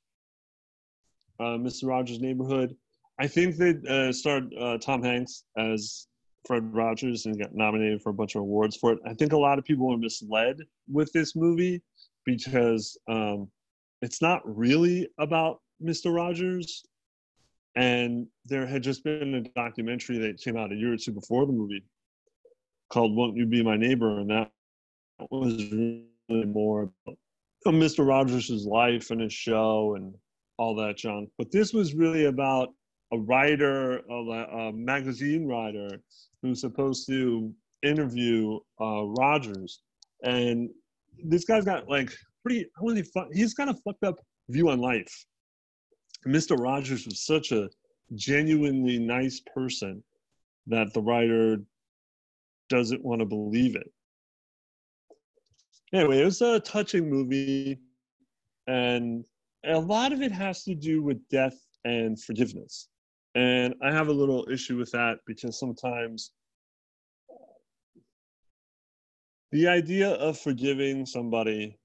uh, 1.39 1.55
Mr. 1.55 1.87
Rogers' 1.87 2.19
Neighborhood. 2.19 2.75
I 3.17 3.27
think 3.27 3.55
they 3.55 3.75
uh, 3.87 4.11
starred 4.11 4.53
uh, 4.59 4.77
Tom 4.77 5.01
Hanks 5.01 5.45
as 5.57 6.07
Fred 6.45 6.73
Rogers 6.73 7.25
and 7.25 7.39
got 7.39 7.55
nominated 7.55 8.01
for 8.01 8.09
a 8.09 8.13
bunch 8.13 8.35
of 8.35 8.41
awards 8.41 8.75
for 8.75 8.91
it. 8.91 8.99
I 9.07 9.13
think 9.13 9.31
a 9.31 9.37
lot 9.37 9.57
of 9.57 9.63
people 9.63 9.87
were 9.87 9.97
misled 9.97 10.57
with 10.91 11.13
this 11.13 11.33
movie 11.33 11.81
because 12.25 12.97
um, 13.07 13.49
it's 14.01 14.21
not 14.21 14.41
really 14.43 15.07
about 15.19 15.61
Mr. 15.81 16.13
Rogers. 16.13 16.83
And 17.77 18.27
there 18.45 18.67
had 18.67 18.83
just 18.83 19.05
been 19.05 19.35
a 19.35 19.41
documentary 19.59 20.17
that 20.17 20.41
came 20.41 20.57
out 20.57 20.73
a 20.73 20.75
year 20.75 20.91
or 20.91 20.97
two 20.97 21.13
before 21.13 21.45
the 21.45 21.53
movie 21.53 21.85
called 22.89 23.15
Won't 23.15 23.37
You 23.37 23.45
Be 23.45 23.63
My 23.63 23.77
Neighbor? 23.77 24.19
And 24.19 24.29
that 24.29 24.51
was 25.31 25.53
more 26.29 26.89
about 27.05 27.17
Mr. 27.67 28.07
Rogers' 28.07 28.65
life 28.65 29.11
and 29.11 29.21
his 29.21 29.33
show 29.33 29.95
and 29.95 30.13
all 30.57 30.75
that 30.75 30.97
junk. 30.97 31.29
But 31.37 31.51
this 31.51 31.73
was 31.73 31.93
really 31.93 32.25
about 32.25 32.69
a 33.11 33.17
writer, 33.17 33.99
a, 34.09 34.13
a 34.13 34.73
magazine 34.73 35.47
writer, 35.47 35.89
who's 36.41 36.61
supposed 36.61 37.07
to 37.07 37.53
interview 37.83 38.59
uh, 38.81 39.05
Rogers. 39.05 39.81
And 40.23 40.69
this 41.23 41.45
guy's 41.45 41.65
got 41.65 41.87
like 41.89 42.11
pretty, 42.43 42.65
I 42.65 42.83
want 42.83 42.97
to 42.97 43.25
he's 43.31 43.53
got 43.53 43.69
a 43.69 43.73
fucked 43.73 44.03
up 44.03 44.15
view 44.49 44.69
on 44.69 44.79
life. 44.79 45.25
Mr. 46.27 46.57
Rogers 46.57 47.05
was 47.05 47.25
such 47.25 47.51
a 47.51 47.69
genuinely 48.15 48.99
nice 48.99 49.41
person 49.53 50.03
that 50.67 50.93
the 50.93 51.01
writer 51.01 51.57
doesn't 52.69 53.03
want 53.03 53.19
to 53.19 53.25
believe 53.25 53.75
it. 53.75 53.91
Anyway, 55.93 56.21
it 56.21 56.25
was 56.25 56.41
a 56.41 56.59
touching 56.59 57.07
movie, 57.07 57.79
and 58.65 59.23
a 59.63 59.79
lot 59.79 60.11
of 60.11 60.23
it 60.23 60.31
has 60.31 60.63
to 60.63 60.73
do 60.73 61.03
with 61.03 61.27
death 61.29 61.55
and 61.85 62.19
forgiveness. 62.19 62.87
And 63.35 63.75
I 63.83 63.91
have 63.91 64.07
a 64.07 64.13
little 64.13 64.47
issue 64.49 64.77
with 64.77 64.91
that 64.91 65.19
because 65.27 65.59
sometimes 65.59 66.31
the 69.51 69.67
idea 69.67 70.09
of 70.09 70.39
forgiving 70.39 71.05
somebody 71.05 71.77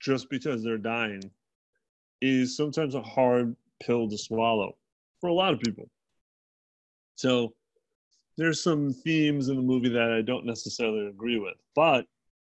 just 0.00 0.28
because 0.28 0.62
they're 0.62 0.76
dying 0.76 1.30
is 2.20 2.54
sometimes 2.54 2.94
a 2.94 3.02
hard 3.02 3.56
pill 3.82 4.08
to 4.10 4.18
swallow 4.18 4.76
for 5.20 5.28
a 5.28 5.34
lot 5.34 5.54
of 5.54 5.60
people. 5.60 5.88
So 7.16 7.54
there's 8.36 8.62
some 8.62 8.92
themes 8.92 9.48
in 9.48 9.56
the 9.56 9.62
movie 9.62 9.88
that 9.88 10.12
I 10.12 10.20
don't 10.20 10.44
necessarily 10.44 11.06
agree 11.06 11.38
with, 11.38 11.56
but 11.74 12.06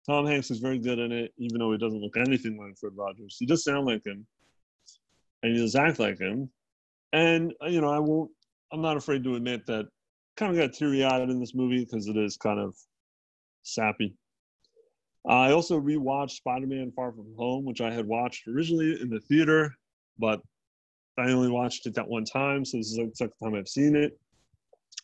Tom 0.07 0.27
Hanks 0.27 0.51
is 0.51 0.59
very 0.59 0.79
good 0.79 0.99
in 0.99 1.13
it, 1.13 1.33
even 1.39 1.59
though 1.59 1.71
he 1.73 1.79
doesn't 1.79 2.01
look 2.01 2.17
anything 2.17 2.59
like 2.59 2.77
Fred 2.79 2.93
Rogers. 2.97 3.37
He 3.39 3.47
does 3.47 3.63
sound 3.63 3.87
like 3.87 4.05
him, 4.05 4.27
and 5.43 5.55
he 5.55 5.61
does 5.61 5.77
act 5.77 5.99
like 5.99 6.19
him. 6.19 6.51
And 7.13 7.55
uh, 7.63 7.69
you 7.69 7.81
know, 7.81 7.91
I 7.91 7.99
won't. 7.99 8.31
I'm 8.73 8.83
not 8.83 8.97
afraid 8.97 9.23
to 9.25 9.37
admit 9.37 9.67
that 9.67 9.87
kind 10.37 10.51
of 10.51 10.59
got 10.59 10.75
teary-eyed 10.75 11.29
in 11.29 11.39
this 11.39 11.55
movie 11.55 11.85
because 11.85 12.09
it 12.09 12.17
is 12.17 12.37
kind 12.37 12.59
of 12.59 12.75
sappy. 13.63 14.17
I 15.29 15.53
also 15.53 15.81
rewatched 15.81 16.33
Spider-Man: 16.33 16.93
Far 16.97 17.13
From 17.13 17.33
Home, 17.37 17.65
which 17.65 17.81
I 17.81 17.93
had 17.93 18.07
watched 18.07 18.49
originally 18.49 19.01
in 19.01 19.09
the 19.09 19.21
theater, 19.21 19.73
but 20.19 20.41
I 21.17 21.31
only 21.31 21.51
watched 21.51 21.87
it 21.87 21.95
that 21.95 22.09
one 22.09 22.25
time, 22.25 22.65
so 22.65 22.79
this 22.79 22.91
is 22.91 22.97
the 22.97 23.11
second 23.15 23.35
time 23.41 23.55
I've 23.55 23.69
seen 23.69 23.95
it. 23.95 24.19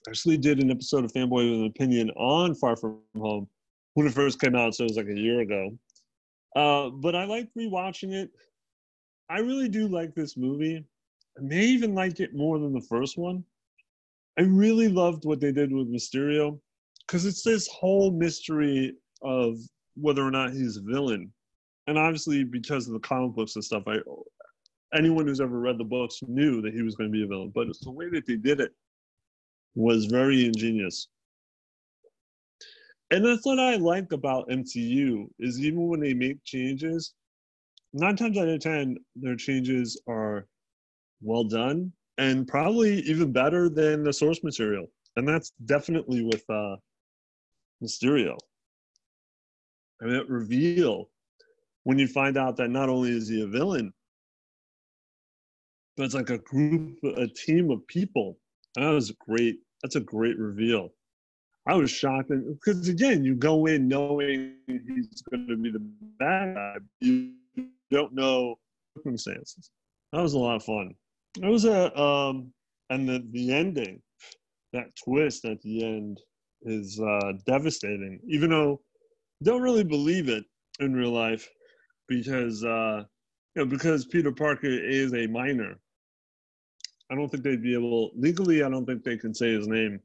I 0.07 0.11
actually 0.11 0.39
did 0.39 0.59
an 0.59 0.71
episode 0.71 1.05
of 1.05 1.13
Fanboy 1.13 1.51
with 1.51 1.61
an 1.61 1.67
Opinion 1.67 2.11
on 2.17 2.55
Far 2.55 2.77
From 2.77 2.99
Home 3.17 3.47
when 3.95 4.07
it 4.07 4.15
first 4.15 4.41
came 4.41 4.55
out, 4.55 4.75
so 4.75 4.85
it 4.85 4.89
was 4.89 4.97
like 4.97 5.09
a 5.09 5.19
year 5.19 5.41
ago. 5.41 5.77
Uh, 6.57 6.91
but 6.91 7.15
I 7.15 7.25
like 7.25 7.49
rewatching 7.57 8.13
it. 8.13 8.31
I 9.31 9.41
really 9.41 9.69
do 9.69 9.89
like 9.89 10.15
this 10.15 10.37
movie. 10.37 10.85
I 11.37 11.41
may 11.41 11.65
even 11.65 11.95
like 11.95 12.21
it 12.21 12.35
more 12.35 12.59
than 12.59 12.73
the 12.73 12.81
first 12.81 13.19
one. 13.19 13.45
I 14.39 14.43
really 14.43 14.89
loved 14.89 15.25
what 15.25 15.41
they 15.41 15.53
did 15.53 15.73
with 15.73 15.93
Mysterio 15.93 16.59
because 17.07 17.27
it's 17.27 17.43
this 17.43 17.67
whole 17.69 18.11
mystery 18.11 18.95
of 19.23 19.59
whether 19.97 20.23
or 20.23 20.31
not 20.31 20.53
he's 20.53 20.77
a 20.77 20.83
villain. 20.83 21.33
And 21.87 21.99
obviously, 21.99 22.45
because 22.45 22.87
of 22.87 22.93
the 22.93 23.01
comic 23.01 23.35
books 23.35 23.57
and 23.57 23.65
stuff, 23.65 23.85
I 23.87 23.99
anyone 24.95 25.27
who's 25.27 25.41
ever 25.41 25.59
read 25.59 25.79
the 25.79 25.85
books 25.85 26.21
knew 26.27 26.61
that 26.63 26.75
he 26.75 26.83
was 26.83 26.95
going 26.95 27.11
to 27.11 27.13
be 27.13 27.25
a 27.25 27.27
villain. 27.27 27.53
But 27.55 27.69
the 27.83 27.91
way 27.91 28.09
that 28.11 28.27
they 28.27 28.37
did 28.37 28.61
it 28.61 28.73
was 29.75 30.07
very 30.07 30.47
ingenious. 30.47 31.09
And 33.11 33.25
that's 33.25 33.47
what 33.47 33.59
I 33.59 33.77
like 33.77 34.13
about 34.13 34.51
MCU 34.51 35.29
is 35.39 35.61
even 35.61 35.89
when 35.89 36.01
they 36.01 36.13
make 36.13 36.45
changes, 36.45 37.15
nine 37.93 38.17
times 38.17 38.37
out 38.37 38.49
of 38.49 38.61
ten, 38.61 38.97
their 39.17 39.37
changes 39.37 40.01
are 40.07 40.47
well 41.23 41.45
done 41.45 41.93
and 42.19 42.47
probably 42.47 43.01
even 43.01 43.33
better 43.33 43.69
than 43.69 44.03
the 44.03 44.13
source 44.13 44.43
material. 44.43 44.87
And 45.17 45.27
that's 45.27 45.53
definitely 45.65 46.23
with 46.23 46.45
uh, 46.51 46.77
Mysterio. 47.83 48.37
I 50.03 50.05
mean, 50.05 50.15
that 50.15 50.29
reveal 50.29 51.11
when 51.85 51.99
you 51.99 52.07
find 52.07 52.37
out 52.37 52.57
that 52.57 52.69
not 52.69 52.89
only 52.89 53.11
is 53.11 53.29
he 53.29 53.43
a 53.43 53.47
villain, 53.47 53.93
but 55.97 56.05
it's 56.05 56.15
like 56.15 56.31
a 56.31 56.39
group, 56.39 56.99
a 57.17 57.27
team 57.27 57.71
of 57.71 57.87
people. 57.87 58.39
And 58.77 58.85
that 58.85 58.91
was 58.91 59.11
great. 59.13 59.59
That's 59.83 59.97
a 59.97 60.01
great 60.01 60.39
reveal. 60.39 60.91
I 61.69 61.75
was 61.75 61.91
shocked 61.91 62.31
because 62.31 62.89
again, 62.89 63.23
you 63.23 63.35
go 63.35 63.67
in 63.67 63.89
knowing 63.89 64.55
he's 64.67 65.23
going 65.31 65.47
to 65.49 65.57
be 65.57 65.71
the 65.71 65.87
bad 66.19 66.55
guy. 66.55 66.77
You 67.01 67.33
don't 67.91 68.15
know 68.15 68.59
circumstances. 68.97 69.71
That 70.13 70.23
was 70.23 70.33
a 70.33 70.39
lot 70.39 70.57
of 70.57 70.65
fun. 70.65 70.95
It 71.43 71.47
was 71.47 71.67
a 71.67 71.97
um, 72.01 72.55
and 72.89 73.07
the 73.07 73.23
the 73.33 73.53
ending, 73.53 74.01
that 74.73 74.87
twist 75.05 75.45
at 75.45 75.61
the 75.61 75.85
end 75.85 76.19
is 76.63 76.99
uh, 77.01 77.33
devastating. 77.47 78.19
Even 78.27 78.49
though 78.49 78.81
don't 79.43 79.61
really 79.61 79.85
believe 79.85 80.31
it 80.31 80.45
in 80.81 80.95
real 80.95 81.13
life, 81.13 81.47
because 82.09 82.65
uh, 82.65 83.05
you 83.55 83.63
know 83.63 83.67
because 83.67 84.07
Peter 84.07 84.33
Parker 84.33 84.69
is 84.71 85.13
a 85.13 85.27
minor. 85.27 85.79
I 87.11 87.15
don't 87.15 87.29
think 87.29 87.43
they'd 87.43 87.63
be 87.63 87.75
able 87.75 88.11
legally. 88.17 88.63
I 88.63 88.71
don't 88.71 88.87
think 88.87 89.05
they 89.05 89.19
can 89.19 89.35
say 89.35 89.53
his 89.53 89.69
name 89.69 90.01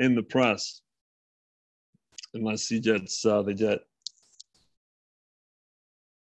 in 0.00 0.14
the 0.14 0.22
press 0.22 0.80
unless 2.34 2.66
he 2.66 2.80
gets 2.80 3.24
uh, 3.24 3.42
they 3.42 3.54
get 3.54 3.78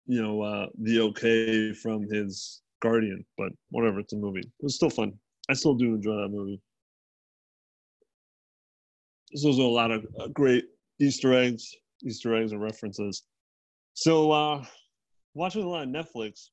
you 0.07 0.21
know 0.21 0.41
uh, 0.41 0.67
the 0.79 1.01
okay 1.01 1.73
from 1.73 2.03
his 2.09 2.61
guardian. 2.81 3.25
But 3.37 3.51
whatever, 3.69 3.99
it's 3.99 4.13
a 4.13 4.17
movie. 4.17 4.39
It 4.39 4.63
was 4.63 4.75
still 4.75 4.89
fun. 4.89 5.13
I 5.49 5.53
still 5.53 5.75
do 5.75 5.95
enjoy 5.95 6.15
that 6.15 6.29
movie. 6.29 6.61
Those 9.43 9.59
are 9.59 9.63
a 9.63 9.67
lot 9.67 9.91
of 9.91 10.05
uh, 10.19 10.27
great 10.29 10.65
Easter 10.99 11.33
eggs, 11.33 11.75
Easter 12.03 12.35
eggs 12.35 12.51
and 12.51 12.61
references. 12.61 13.23
So, 13.93 14.31
uh, 14.31 14.65
watching 15.33 15.63
a 15.63 15.67
lot 15.67 15.83
of 15.83 15.89
Netflix. 15.89 16.49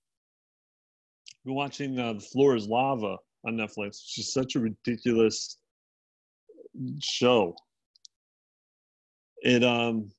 We're 1.45 1.55
watching 1.55 1.99
uh, 1.99 2.15
The 2.15 2.21
Floor 2.21 2.55
is 2.55 2.69
Lava 2.69 3.17
on 3.45 3.57
Netflix. 3.57 3.89
It's 3.89 4.15
just 4.15 4.33
such 4.33 4.55
a 4.55 4.61
ridiculous 4.61 5.59
show. 7.01 7.55
It 9.43 9.65
um, 9.65 10.11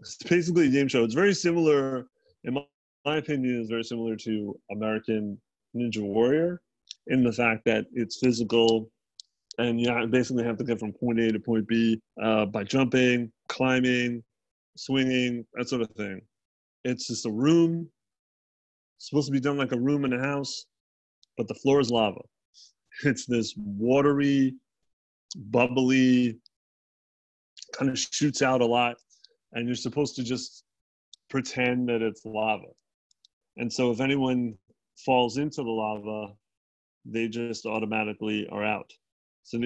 it's 0.00 0.16
basically 0.28 0.68
a 0.68 0.70
game 0.70 0.88
show. 0.88 1.04
It's 1.04 1.14
very 1.14 1.34
similar, 1.34 2.06
in 2.44 2.54
my, 2.54 2.64
my 3.04 3.16
opinion, 3.16 3.60
is 3.60 3.68
very 3.68 3.84
similar 3.84 4.16
to 4.16 4.58
American 4.70 5.40
Ninja 5.76 6.02
Warrior 6.02 6.60
in 7.06 7.22
the 7.22 7.32
fact 7.32 7.64
that 7.66 7.86
it's 7.92 8.18
physical 8.18 8.90
and 9.58 9.80
you 9.80 10.06
basically 10.08 10.44
have 10.44 10.56
to 10.58 10.64
get 10.64 10.80
from 10.80 10.92
point 10.92 11.20
A 11.20 11.32
to 11.32 11.38
point 11.38 11.66
B 11.68 12.00
uh, 12.22 12.46
by 12.46 12.64
jumping, 12.64 13.30
climbing, 13.48 14.22
swinging, 14.76 15.46
that 15.54 15.68
sort 15.68 15.82
of 15.82 15.90
thing. 15.90 16.20
It's 16.84 17.06
just 17.06 17.26
a 17.26 17.30
room. 17.30 17.88
It's 18.96 19.08
supposed 19.08 19.26
to 19.28 19.32
be 19.32 19.40
done 19.40 19.56
like 19.56 19.72
a 19.72 19.78
room 19.78 20.04
in 20.04 20.12
a 20.12 20.20
house, 20.20 20.66
but 21.36 21.48
the 21.48 21.54
floor 21.54 21.80
is 21.80 21.90
lava. 21.90 22.20
It's 23.02 23.26
this 23.26 23.54
watery, 23.56 24.54
bubbly, 25.34 26.38
kind 27.72 27.90
of 27.90 27.98
shoots 27.98 28.42
out 28.42 28.60
a 28.60 28.66
lot, 28.66 28.96
and 29.52 29.66
you're 29.66 29.74
supposed 29.74 30.16
to 30.16 30.22
just 30.22 30.64
pretend 31.30 31.88
that 31.88 32.02
it's 32.02 32.24
lava. 32.24 32.66
And 33.56 33.72
so 33.72 33.90
if 33.90 34.00
anyone 34.00 34.54
falls 35.04 35.38
into 35.38 35.62
the 35.62 35.70
lava, 35.70 36.32
they 37.04 37.28
just 37.28 37.66
automatically 37.66 38.48
are 38.50 38.64
out. 38.64 38.92
So 39.42 39.60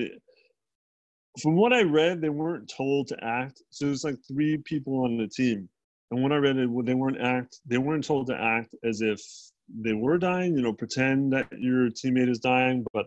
from 1.41 1.57
what 1.57 1.73
I 1.73 1.83
read, 1.83 2.21
they 2.21 2.31
weren't 2.31 2.69
told 2.75 3.09
to 3.09 3.25
act. 3.25 3.63
So 3.71 3.87
there's 3.87 4.05
like 4.05 4.17
three 4.27 4.59
people 4.59 5.05
on 5.05 5.17
the 5.17 5.29
team, 5.29 5.69
and 6.11 6.23
when 6.23 6.33
I 6.33 6.37
read 6.37 6.57
it, 6.57 6.71
they 6.85 6.95
weren't 6.95 7.21
act. 7.21 7.61
They 7.67 7.79
weren't 7.79 8.05
told 8.05 8.27
to 8.29 8.41
act 8.41 8.75
as 8.83 9.03
if 9.03 9.21
they 9.69 9.93
were 9.93 10.19
dying. 10.19 10.57
You 10.57 10.63
know, 10.63 10.73
pretend 10.73 11.33
that 11.35 11.47
your 11.53 11.91
teammate 11.91 12.31
is 12.31 12.39
dying. 12.39 12.85
But 12.95 13.07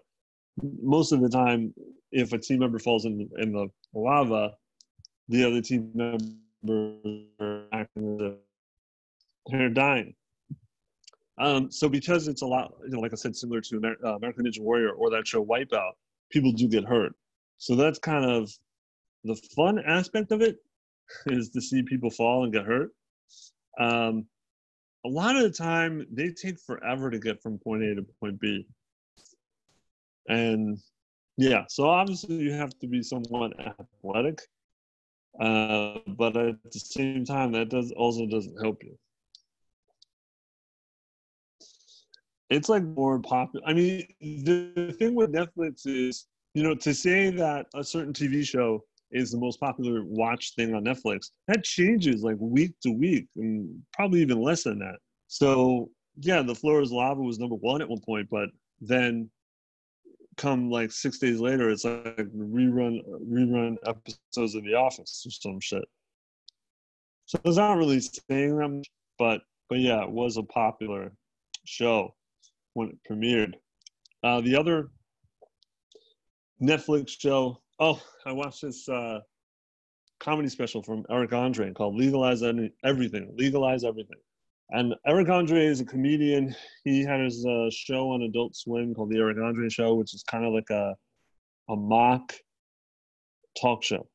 most 0.62 1.12
of 1.12 1.22
the 1.22 1.30
time, 1.30 1.74
if 2.12 2.34
a 2.34 2.38
team 2.38 2.60
member 2.60 2.80
falls 2.80 3.06
in 3.06 3.30
in 3.38 3.54
the 3.54 3.68
lava, 3.94 4.54
the 5.30 5.46
other 5.46 5.62
team 5.62 5.92
members 5.94 7.26
are 7.40 7.64
acting 7.74 8.38
they're 9.48 9.70
dying. 9.70 10.14
Um, 11.38 11.72
so 11.72 11.90
because 11.90 12.28
it's 12.28 12.42
a 12.42 12.46
lot, 12.46 12.74
you 12.84 12.92
know, 12.92 13.00
like 13.00 13.14
I 13.14 13.16
said, 13.16 13.36
similar 13.36 13.62
to 13.62 13.78
Amer- 13.78 13.98
uh, 14.06 14.16
American 14.16 14.46
Ninja 14.46 14.60
Warrior 14.60 14.92
or 14.92 15.10
that 15.10 15.28
show 15.28 15.44
Wipeout, 15.44 15.94
people 16.30 16.52
do 16.52 16.68
get 16.68 16.86
hurt. 16.86 17.14
So 17.58 17.76
that's 17.76 18.00
kind 18.00 18.26
of 18.26 18.52
the 19.24 19.36
fun 19.56 19.80
aspect 19.80 20.32
of 20.32 20.42
it 20.42 20.58
is 21.28 21.50
to 21.50 21.62
see 21.62 21.82
people 21.82 22.12
fall 22.12 22.44
and 22.44 22.54
get 22.54 22.66
hurt. 22.66 22.92
Um, 23.80 24.28
a 25.06 25.10
lot 25.10 25.36
of 25.36 25.42
the 25.42 25.50
time, 25.50 26.06
they 26.12 26.30
take 26.30 26.60
forever 26.60 27.10
to 27.10 27.18
get 27.18 27.42
from 27.42 27.58
point 27.58 27.84
A 27.84 27.96
to 27.96 28.06
point 28.20 28.40
B. 28.40 28.68
And 30.28 30.78
yeah, 31.38 31.66
so 31.70 31.90
obviously 31.90 32.36
you 32.36 32.52
have 32.52 32.78
to 32.80 32.88
be 32.88 33.02
somewhat 33.02 33.54
athletic, 33.60 34.42
uh, 35.40 36.00
but 36.08 36.36
at 36.38 36.56
the 36.72 36.80
same 36.80 37.26
time, 37.26 37.52
that 37.54 37.70
does 37.70 37.92
also 37.92 38.26
doesn't 38.28 38.62
help 38.62 38.84
you. 38.84 38.98
it's 42.52 42.68
like 42.68 42.84
more 42.84 43.18
popular. 43.20 43.66
I 43.66 43.74
mean, 43.74 44.06
the, 44.20 44.94
thing 45.00 45.16
with 45.16 45.32
Netflix 45.32 45.88
is, 45.88 46.28
you 46.54 46.64
know, 46.64 46.76
to 46.76 46.94
say 46.94 47.30
that 47.32 47.66
a 47.74 47.84
certain 47.84 48.14
TV 48.14 48.46
show 48.46 48.84
is 49.10 49.32
the 49.32 49.38
most 49.38 49.60
popular 49.60 50.04
watch 50.04 50.54
thing 50.56 50.76
on 50.76 50.84
Netflix, 50.84 51.32
that 51.48 51.64
changes 51.64 52.24
like 52.24 52.36
week 52.40 52.74
to 52.84 52.92
week 52.92 53.28
and 53.38 53.82
probably 53.94 54.22
even 54.22 54.42
less 54.42 54.64
than 54.64 54.80
that. 54.80 54.98
So, 55.28 55.90
yeah, 56.18 56.42
The 56.42 56.54
Floor 56.54 56.82
is 56.82 56.92
Lava 56.92 57.22
was 57.22 57.40
number 57.40 57.56
one 57.56 57.82
at 57.82 57.90
one 57.90 58.02
point, 58.06 58.28
but 58.30 58.50
then 58.82 59.30
come 60.38 60.70
like 60.70 60.92
six 60.92 61.20
days 61.20 61.40
later, 61.40 61.70
it's 61.70 61.86
like 61.86 62.18
rerun 62.18 63.02
rerun 63.30 63.76
episodes 63.86 64.56
of 64.56 64.64
The 64.64 64.76
Office 64.76 65.24
or 65.26 65.32
some 65.32 65.60
shit. 65.60 65.84
So 67.26 67.40
it's 67.46 67.58
not 67.58 67.78
really 67.78 68.00
saying 68.00 68.58
them, 68.58 68.82
but 69.18 69.42
but 69.70 69.80
yeah, 69.80 70.04
it 70.04 70.10
was 70.10 70.38
a 70.38 70.44
popular 70.44 71.14
show 71.66 72.14
when 72.74 72.90
it 72.90 72.98
premiered. 73.10 73.54
Uh, 74.24 74.42
the 74.42 74.56
other 74.56 74.90
Netflix 76.62 77.20
show, 77.20 77.60
oh, 77.80 78.02
I 78.26 78.32
watched 78.32 78.62
this 78.62 78.88
uh, 78.88 79.20
comedy 80.20 80.50
special 80.50 80.84
from 80.84 81.06
Eric 81.10 81.34
Andre 81.34 81.72
called 81.74 81.96
Legalize 81.96 82.44
Everything. 82.44 83.34
Legalize 83.36 83.84
Everything. 83.84 84.20
And 84.72 84.96
Eric 85.06 85.30
Andre 85.30 85.66
is 85.66 85.82
a 85.82 85.86
comedian. 85.86 86.56
He 86.86 87.04
had 87.04 87.20
his 87.20 87.46
uh, 87.46 87.70
show 87.70 88.10
on 88.12 88.22
Adult 88.22 88.56
Swim 88.56 88.96
called 88.96 89.10
The 89.10 89.18
Eric 89.18 89.38
Andre 89.38 89.68
Show, 89.68 89.96
which 89.96 90.14
is 90.14 90.24
kind 90.24 90.46
of 90.46 90.54
like 90.54 90.70
a, 90.70 90.96
a 91.70 91.76
mock 91.76 92.34
talk 93.60 93.84
show. 93.84 94.08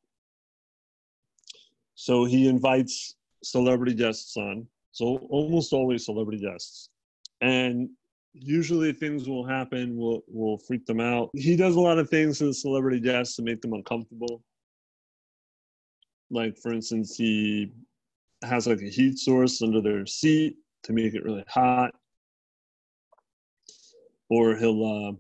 So 1.95 2.25
he 2.25 2.49
invites 2.49 3.17
celebrity 3.45 3.95
guests 3.95 4.37
on, 4.37 4.67
so 4.93 5.19
almost 5.31 5.73
always 5.73 6.07
celebrity 6.07 6.43
guests. 6.43 6.89
And 7.43 7.91
usually 8.33 8.93
things 8.93 9.29
will 9.29 9.47
happen 9.47 9.97
will 9.97 10.23
will 10.29 10.59
freak 10.59 10.85
them 10.85 11.01
out 11.01 11.31
he 11.33 11.57
does 11.57 11.75
a 11.75 11.81
lot 11.81 11.99
of 11.99 12.11
things 12.11 12.39
to 12.39 12.45
the 12.45 12.53
celebrity 12.53 13.01
guests 13.01 13.37
to 13.37 13.43
make 13.43 13.63
them 13.63 13.73
uncomfortable 13.73 14.43
like 16.31 16.57
for 16.59 16.73
instance 16.73 17.17
he 17.17 17.73
has 18.47 18.67
like 18.67 18.81
a 18.81 18.89
heat 18.89 19.19
source 19.19 19.63
under 19.63 19.81
their 19.81 20.07
seat 20.07 20.57
to 20.85 20.93
make 20.93 21.15
it 21.15 21.25
really 21.25 21.45
hot 21.49 21.93
or 24.29 24.57
he'll 24.57 24.85
uh 24.85 25.13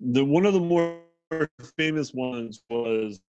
the 0.00 0.24
one 0.24 0.46
of 0.46 0.54
the 0.54 0.60
more 0.60 1.00
famous 1.76 2.12
ones 2.12 2.62
was 2.68 3.20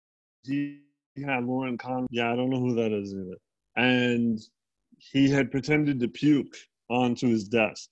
he 0.44 0.80
had 1.24 1.44
Lauren 1.44 1.78
Conrad. 1.78 2.08
Yeah, 2.10 2.32
I 2.32 2.36
don't 2.36 2.50
know 2.50 2.60
who 2.60 2.74
that 2.74 2.92
is 2.92 3.12
either. 3.12 3.36
And 3.76 4.40
he 4.98 5.30
had 5.30 5.50
pretended 5.50 6.00
to 6.00 6.08
puke 6.08 6.56
onto 6.88 7.28
his 7.28 7.48
desk. 7.48 7.90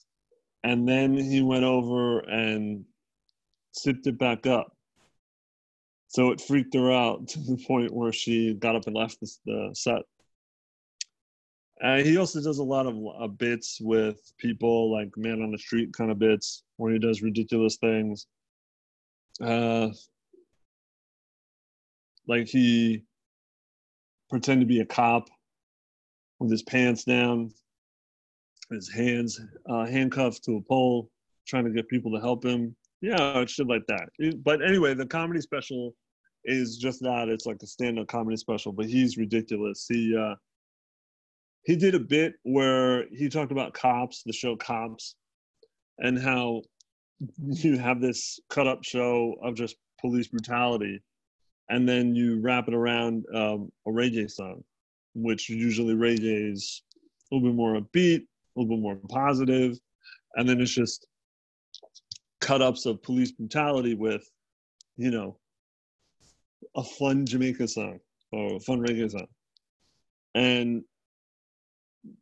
And 0.62 0.88
then 0.88 1.16
he 1.16 1.42
went 1.42 1.64
over 1.64 2.20
and 2.20 2.84
sipped 3.72 4.06
it 4.06 4.18
back 4.18 4.46
up. 4.46 4.73
So 6.14 6.30
it 6.30 6.40
freaked 6.40 6.74
her 6.74 6.92
out 6.92 7.26
to 7.28 7.40
the 7.40 7.56
point 7.66 7.92
where 7.92 8.12
she 8.12 8.54
got 8.54 8.76
up 8.76 8.86
and 8.86 8.94
left 8.94 9.18
the, 9.20 9.30
the 9.46 9.70
set. 9.74 10.02
Uh, 11.82 11.96
he 11.96 12.16
also 12.16 12.40
does 12.40 12.58
a 12.58 12.62
lot 12.62 12.86
of 12.86 12.96
uh, 13.20 13.26
bits 13.26 13.80
with 13.80 14.32
people, 14.38 14.92
like 14.92 15.10
man 15.16 15.42
on 15.42 15.50
the 15.50 15.58
street 15.58 15.92
kind 15.92 16.12
of 16.12 16.20
bits, 16.20 16.62
where 16.76 16.92
he 16.92 17.00
does 17.00 17.20
ridiculous 17.20 17.78
things. 17.78 18.28
Uh, 19.40 19.88
like 22.28 22.46
he 22.46 23.02
pretend 24.30 24.60
to 24.60 24.66
be 24.66 24.80
a 24.80 24.86
cop 24.86 25.28
with 26.38 26.50
his 26.50 26.62
pants 26.62 27.02
down 27.02 27.50
his 28.70 28.88
hands 28.88 29.40
uh, 29.68 29.84
handcuffed 29.84 30.44
to 30.44 30.56
a 30.56 30.60
pole, 30.60 31.10
trying 31.46 31.64
to 31.64 31.70
get 31.70 31.88
people 31.88 32.12
to 32.12 32.20
help 32.20 32.44
him. 32.44 32.74
Yeah, 33.00 33.44
shit 33.46 33.66
like 33.66 33.84
that. 33.88 34.08
But 34.44 34.64
anyway, 34.64 34.94
the 34.94 35.06
comedy 35.06 35.40
special 35.40 35.94
is 36.44 36.76
just 36.76 37.00
that. 37.02 37.28
It's 37.28 37.46
like 37.46 37.62
a 37.62 37.66
stand-up 37.66 38.06
comedy 38.08 38.36
special, 38.36 38.72
but 38.72 38.86
he's 38.86 39.16
ridiculous. 39.16 39.86
He 39.88 40.16
uh, 40.16 40.34
he 41.64 41.76
did 41.76 41.94
a 41.94 42.00
bit 42.00 42.34
where 42.42 43.06
he 43.08 43.28
talked 43.28 43.52
about 43.52 43.72
cops, 43.72 44.22
the 44.22 44.32
show 44.32 44.56
Cops, 44.56 45.16
and 45.98 46.18
how 46.18 46.62
you 47.38 47.78
have 47.78 48.00
this 48.00 48.38
cut-up 48.50 48.84
show 48.84 49.34
of 49.42 49.54
just 49.54 49.76
police 50.00 50.28
brutality, 50.28 51.02
and 51.70 51.88
then 51.88 52.14
you 52.14 52.40
wrap 52.40 52.68
it 52.68 52.74
around 52.74 53.24
um, 53.34 53.70
a 53.86 53.90
reggae 53.90 54.30
song, 54.30 54.62
which 55.14 55.48
usually 55.48 55.94
reggae 55.94 56.52
is 56.52 56.82
a 57.30 57.34
little 57.34 57.48
bit 57.48 57.56
more 57.56 57.80
upbeat, 57.80 58.20
a 58.20 58.60
little 58.60 58.76
bit 58.76 58.82
more 58.82 58.98
positive, 59.08 59.78
and 60.34 60.46
then 60.46 60.60
it's 60.60 60.74
just 60.74 61.06
cut 62.40 62.60
ups 62.60 62.84
of 62.84 63.02
police 63.02 63.32
brutality 63.32 63.94
with, 63.94 64.30
you 64.98 65.10
know, 65.10 65.38
a 66.76 66.82
fun 66.82 67.26
Jamaica 67.26 67.68
song 67.68 67.98
or 68.32 68.56
a 68.56 68.60
fun 68.60 68.80
reggae 68.80 69.10
song. 69.10 69.26
And 70.34 70.82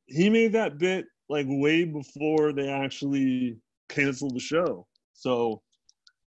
he 0.07 0.29
made 0.29 0.53
that 0.53 0.79
bit 0.79 1.07
like 1.29 1.47
way 1.49 1.85
before 1.85 2.53
they 2.53 2.69
actually 2.69 3.57
canceled 3.89 4.35
the 4.35 4.41
show. 4.41 4.87
So 5.15 5.63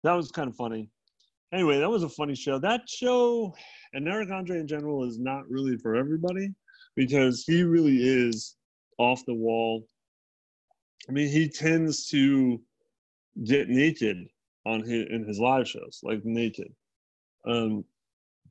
that 0.03 0.13
was 0.13 0.31
kind 0.31 0.49
of 0.49 0.57
funny. 0.57 0.89
Anyway, 1.53 1.79
that 1.79 1.91
was 1.91 2.03
a 2.03 2.09
funny 2.09 2.35
show. 2.35 2.59
That 2.59 2.89
show 2.89 3.55
and 3.95 4.09
Eric 4.09 4.31
Andre 4.31 4.59
in 4.59 4.67
general 4.67 5.05
is 5.05 5.19
not 5.19 5.49
really 5.49 5.77
for 5.79 5.95
everybody 5.95 6.53
because 6.97 7.45
he 7.47 7.63
really 7.63 7.97
is 7.97 8.57
off 8.99 9.25
the 9.25 9.35
wall. 9.35 9.87
I 11.09 11.13
mean, 11.13 11.29
he 11.29 11.49
tends 11.49 12.09
to 12.09 12.61
get 13.45 13.69
naked 13.69 14.27
on 14.67 14.81
his 14.81 15.07
in 15.11 15.25
his 15.27 15.39
live 15.39 15.69
shows, 15.69 16.01
like 16.03 16.25
naked, 16.25 16.73
um, 17.47 17.85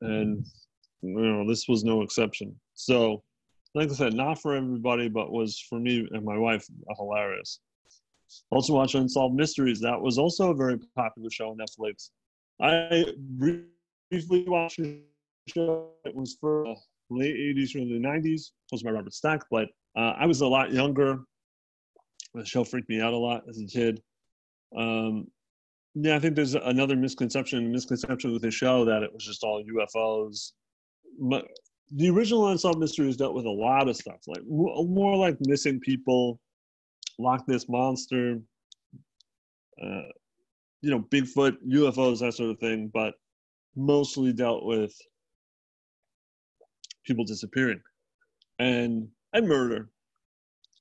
and 0.04 0.44
you 1.02 1.20
know 1.20 1.48
this 1.48 1.66
was 1.68 1.84
no 1.84 2.02
exception. 2.02 2.54
So, 2.74 3.22
like 3.74 3.90
I 3.90 3.94
said, 3.94 4.14
not 4.14 4.40
for 4.40 4.54
everybody, 4.54 5.08
but 5.08 5.32
was 5.32 5.58
for 5.68 5.78
me 5.78 6.06
and 6.10 6.24
my 6.24 6.36
wife 6.36 6.66
hilarious. 6.96 7.60
Also, 8.50 8.74
watch 8.74 8.94
Unsolved 8.94 9.34
Mysteries. 9.34 9.80
That 9.80 10.00
was 10.00 10.18
also 10.18 10.50
a 10.50 10.54
very 10.54 10.78
popular 10.96 11.30
show 11.30 11.50
on 11.50 11.58
Netflix. 11.58 12.10
I 12.60 13.04
briefly 13.18 14.44
watched 14.46 14.78
the 14.78 15.00
show. 15.48 15.90
It 16.04 16.14
was 16.14 16.36
for 16.40 16.74
late 17.10 17.36
80s, 17.36 17.74
or 17.74 17.80
early 17.80 18.00
90s. 18.00 18.50
Hosted 18.72 18.84
by 18.84 18.90
Robert 18.90 19.12
Stack, 19.12 19.42
but 19.50 19.68
uh, 19.96 20.14
I 20.18 20.26
was 20.26 20.40
a 20.40 20.46
lot 20.46 20.72
younger. 20.72 21.20
The 22.34 22.44
show 22.44 22.64
freaked 22.64 22.88
me 22.88 23.00
out 23.00 23.12
a 23.12 23.16
lot 23.16 23.42
as 23.48 23.60
a 23.60 23.66
kid. 23.66 24.02
Um, 24.76 25.28
yeah, 25.94 26.16
I 26.16 26.18
think 26.18 26.36
there's 26.36 26.54
another 26.54 26.96
misconception 26.96 27.70
misconception 27.72 28.32
with 28.32 28.42
the 28.42 28.50
show 28.50 28.84
that 28.84 29.02
it 29.02 29.12
was 29.12 29.24
just 29.24 29.44
all 29.44 29.62
UFOs. 29.64 30.52
But 31.20 31.46
the 31.92 32.10
original 32.10 32.48
Unsolved 32.48 32.78
Mysteries 32.80 33.16
dealt 33.16 33.34
with 33.34 33.46
a 33.46 33.50
lot 33.50 33.88
of 33.88 33.96
stuff, 33.96 34.20
like 34.26 34.42
more 34.46 35.16
like 35.16 35.36
missing 35.40 35.80
people, 35.80 36.40
Loch 37.18 37.46
Ness 37.48 37.68
monster, 37.68 38.40
uh, 39.82 40.08
you 40.82 40.90
know, 40.90 41.00
Bigfoot, 41.00 41.56
UFOs, 41.68 42.20
that 42.20 42.34
sort 42.34 42.50
of 42.50 42.58
thing. 42.58 42.90
But 42.92 43.14
mostly 43.76 44.32
dealt 44.32 44.64
with 44.64 44.94
people 47.06 47.24
disappearing. 47.24 47.80
and 48.58 49.08
and 49.32 49.48
murder. 49.48 49.90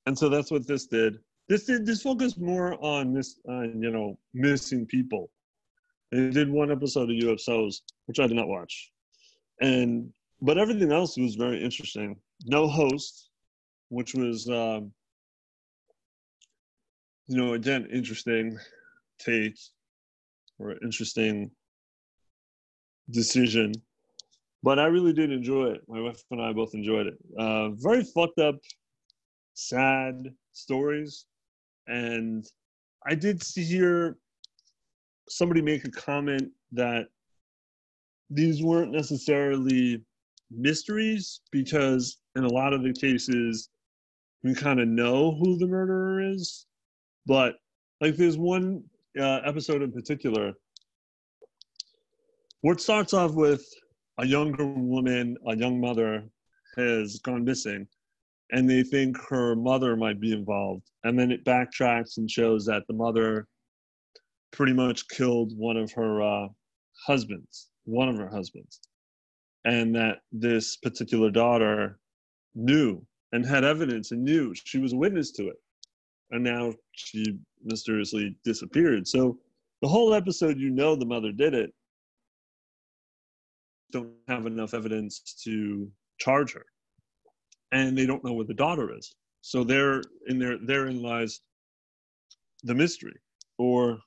And 0.06 0.17
so 0.17 0.30
that's 0.30 0.52
what 0.52 0.67
this 0.67 0.88
did. 0.88 1.17
This 1.50 1.66
did 1.66 1.86
this 1.86 2.02
focused 2.02 2.40
more 2.40 2.82
on 2.84 3.14
this 3.14 3.40
on 3.48 3.82
you 3.82 3.92
know 3.92 4.18
missing 4.34 4.86
people. 4.86 5.30
They 6.12 6.30
did 6.30 6.50
one 6.50 6.72
episode 6.72 7.10
of 7.10 7.18
UFOs, 7.18 7.82
which 8.06 8.20
I 8.20 8.28
did 8.28 8.38
not 8.38 8.48
watch, 8.48 8.92
and 9.60 10.12
but 10.42 10.58
everything 10.58 10.92
else 10.92 11.18
was 11.18 11.36
very 11.36 11.62
interesting. 11.62 12.18
No 12.46 12.68
host, 12.68 13.30
which 13.90 14.14
was 14.14 14.48
um, 14.50 14.92
you 17.28 17.38
know 17.38 17.54
again 17.54 17.88
interesting 17.92 18.58
take 19.20 19.58
or 20.60 20.76
interesting 20.84 21.52
decision. 23.10 23.74
But 24.62 24.80
I 24.80 24.86
really 24.86 25.12
did 25.12 25.30
enjoy 25.30 25.72
it. 25.72 25.82
My 25.90 26.00
wife 26.00 26.24
and 26.32 26.42
I 26.42 26.54
both 26.54 26.74
enjoyed 26.74 27.08
it. 27.08 27.18
Uh, 27.38 27.72
very 27.72 28.04
fucked 28.04 28.40
up, 28.40 28.56
sad 29.56 30.34
stories. 30.54 31.26
And 31.88 32.46
I 33.06 33.15
did 33.15 33.43
hear 33.56 34.17
somebody 35.30 35.62
make 35.62 35.86
a 35.86 35.91
comment 35.91 36.50
that 36.72 37.08
these 38.30 38.63
weren't 38.63 38.91
necessarily 38.91 40.02
mysteries 40.52 41.41
because 41.52 42.17
in 42.36 42.43
a 42.43 42.54
lot 42.54 42.74
of 42.74 42.84
the 42.84 42.93
cases 42.93 43.69
we 44.43 44.54
kind 44.54 44.80
of 44.80 44.88
know 44.88 45.36
who 45.36 45.58
the 45.58 45.67
murderer 45.67 46.22
is. 46.22 46.65
But 47.26 47.56
like 48.02 48.15
there's 48.15 48.38
one 48.38 48.84
uh, 49.19 49.41
episode 49.46 49.82
in 49.82 49.91
particular 49.91 50.54
where 52.62 52.74
it 52.74 52.82
starts 52.82 53.13
off 53.13 53.34
with 53.34 53.65
a 54.19 54.26
younger 54.26 54.65
woman, 54.65 55.38
a 55.48 55.56
young 55.56 55.80
mother, 55.80 56.24
has 56.78 57.19
gone 57.19 57.43
missing, 57.43 57.88
and 58.54 58.70
they 58.70 58.84
think 58.84 59.18
her 59.30 59.56
mother 59.56 59.98
might 59.98 60.22
be 60.22 60.32
involved. 60.32 60.84
And 61.04 61.18
then 61.18 61.32
it 61.32 61.44
backtracks 61.44 62.18
and 62.18 62.30
shows 62.30 62.66
that 62.68 62.84
the 62.88 62.94
mother 62.94 63.48
pretty 64.52 64.74
much 64.74 65.08
killed 65.10 65.58
one 65.58 65.76
of 65.76 65.92
her 65.94 66.22
uh, 66.22 66.48
husbands, 67.08 67.70
one 67.86 68.10
of 68.10 68.18
her 68.18 68.30
husbands, 68.30 68.80
and 69.66 69.96
that 69.96 70.20
this 70.32 70.78
particular 70.78 71.32
daughter 71.32 71.98
knew 72.54 73.04
and 73.32 73.44
had 73.44 73.63
evidence 73.63 74.12
and 74.12 74.24
knew 74.24 74.54
she 74.54 74.78
was 74.78 74.94
a 74.94 74.98
witness 74.98 75.32
to 75.32 75.48
it. 75.48 75.58
And 76.30 76.44
now 76.44 76.74
she 76.92 77.39
mysteriously 77.63 78.38
disappeared. 78.46 79.08
So 79.08 79.39
the 79.82 79.88
whole 79.88 80.13
episode, 80.13 80.60
you 80.60 80.70
know, 80.70 80.96
the 80.96 81.08
mother 81.08 81.32
did 81.32 81.56
it, 81.56 81.72
don't 83.92 84.12
have 84.28 84.46
enough 84.46 84.76
evidence 84.76 85.42
to 85.44 85.92
charge 86.20 86.54
her 86.54 86.66
and 87.74 87.98
they 87.98 88.06
don't 88.06 88.24
know 88.24 88.34
where 88.34 88.46
the 88.46 88.54
daughter 88.54 88.96
is. 88.96 89.16
So 89.42 89.64
there 89.64 90.02
in 90.28 90.40
there 90.40 90.58
therein 90.58 91.02
lies 91.02 91.42
the 92.64 92.76
mystery. 92.76 93.20
Or 93.58 94.00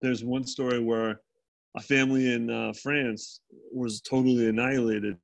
there's 0.00 0.24
one 0.24 0.46
story 0.46 0.80
where 0.80 1.20
a 1.76 1.80
family 1.80 2.32
in 2.32 2.50
uh, 2.50 2.72
france 2.82 3.40
was 3.72 4.00
totally 4.00 4.48
annihilated 4.48 5.18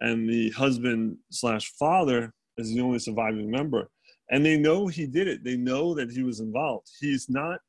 and 0.00 0.28
the 0.28 0.50
husband 0.50 1.16
slash 1.30 1.72
father 1.78 2.32
is 2.58 2.74
the 2.74 2.80
only 2.80 2.98
surviving 2.98 3.50
member. 3.50 3.88
And 4.30 4.44
they 4.44 4.58
know 4.58 4.88
he 4.88 5.06
did 5.06 5.28
it. 5.28 5.44
They 5.44 5.56
know 5.56 5.94
that 5.94 6.10
he 6.10 6.22
was 6.24 6.40
involved. 6.40 6.88
He's 7.00 7.28
not 7.30 7.60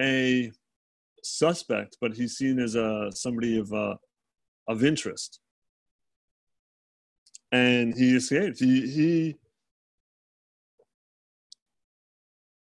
a 0.00 0.50
suspect 1.24 1.96
but 2.00 2.12
he's 2.12 2.36
seen 2.36 2.58
as 2.58 2.74
a 2.74 3.10
somebody 3.14 3.58
of 3.58 3.72
uh, 3.72 3.94
of 4.68 4.82
interest. 4.82 5.40
And 7.52 7.94
he 7.94 8.16
escaped. 8.16 8.58
He, 8.58 8.90
he 8.90 9.36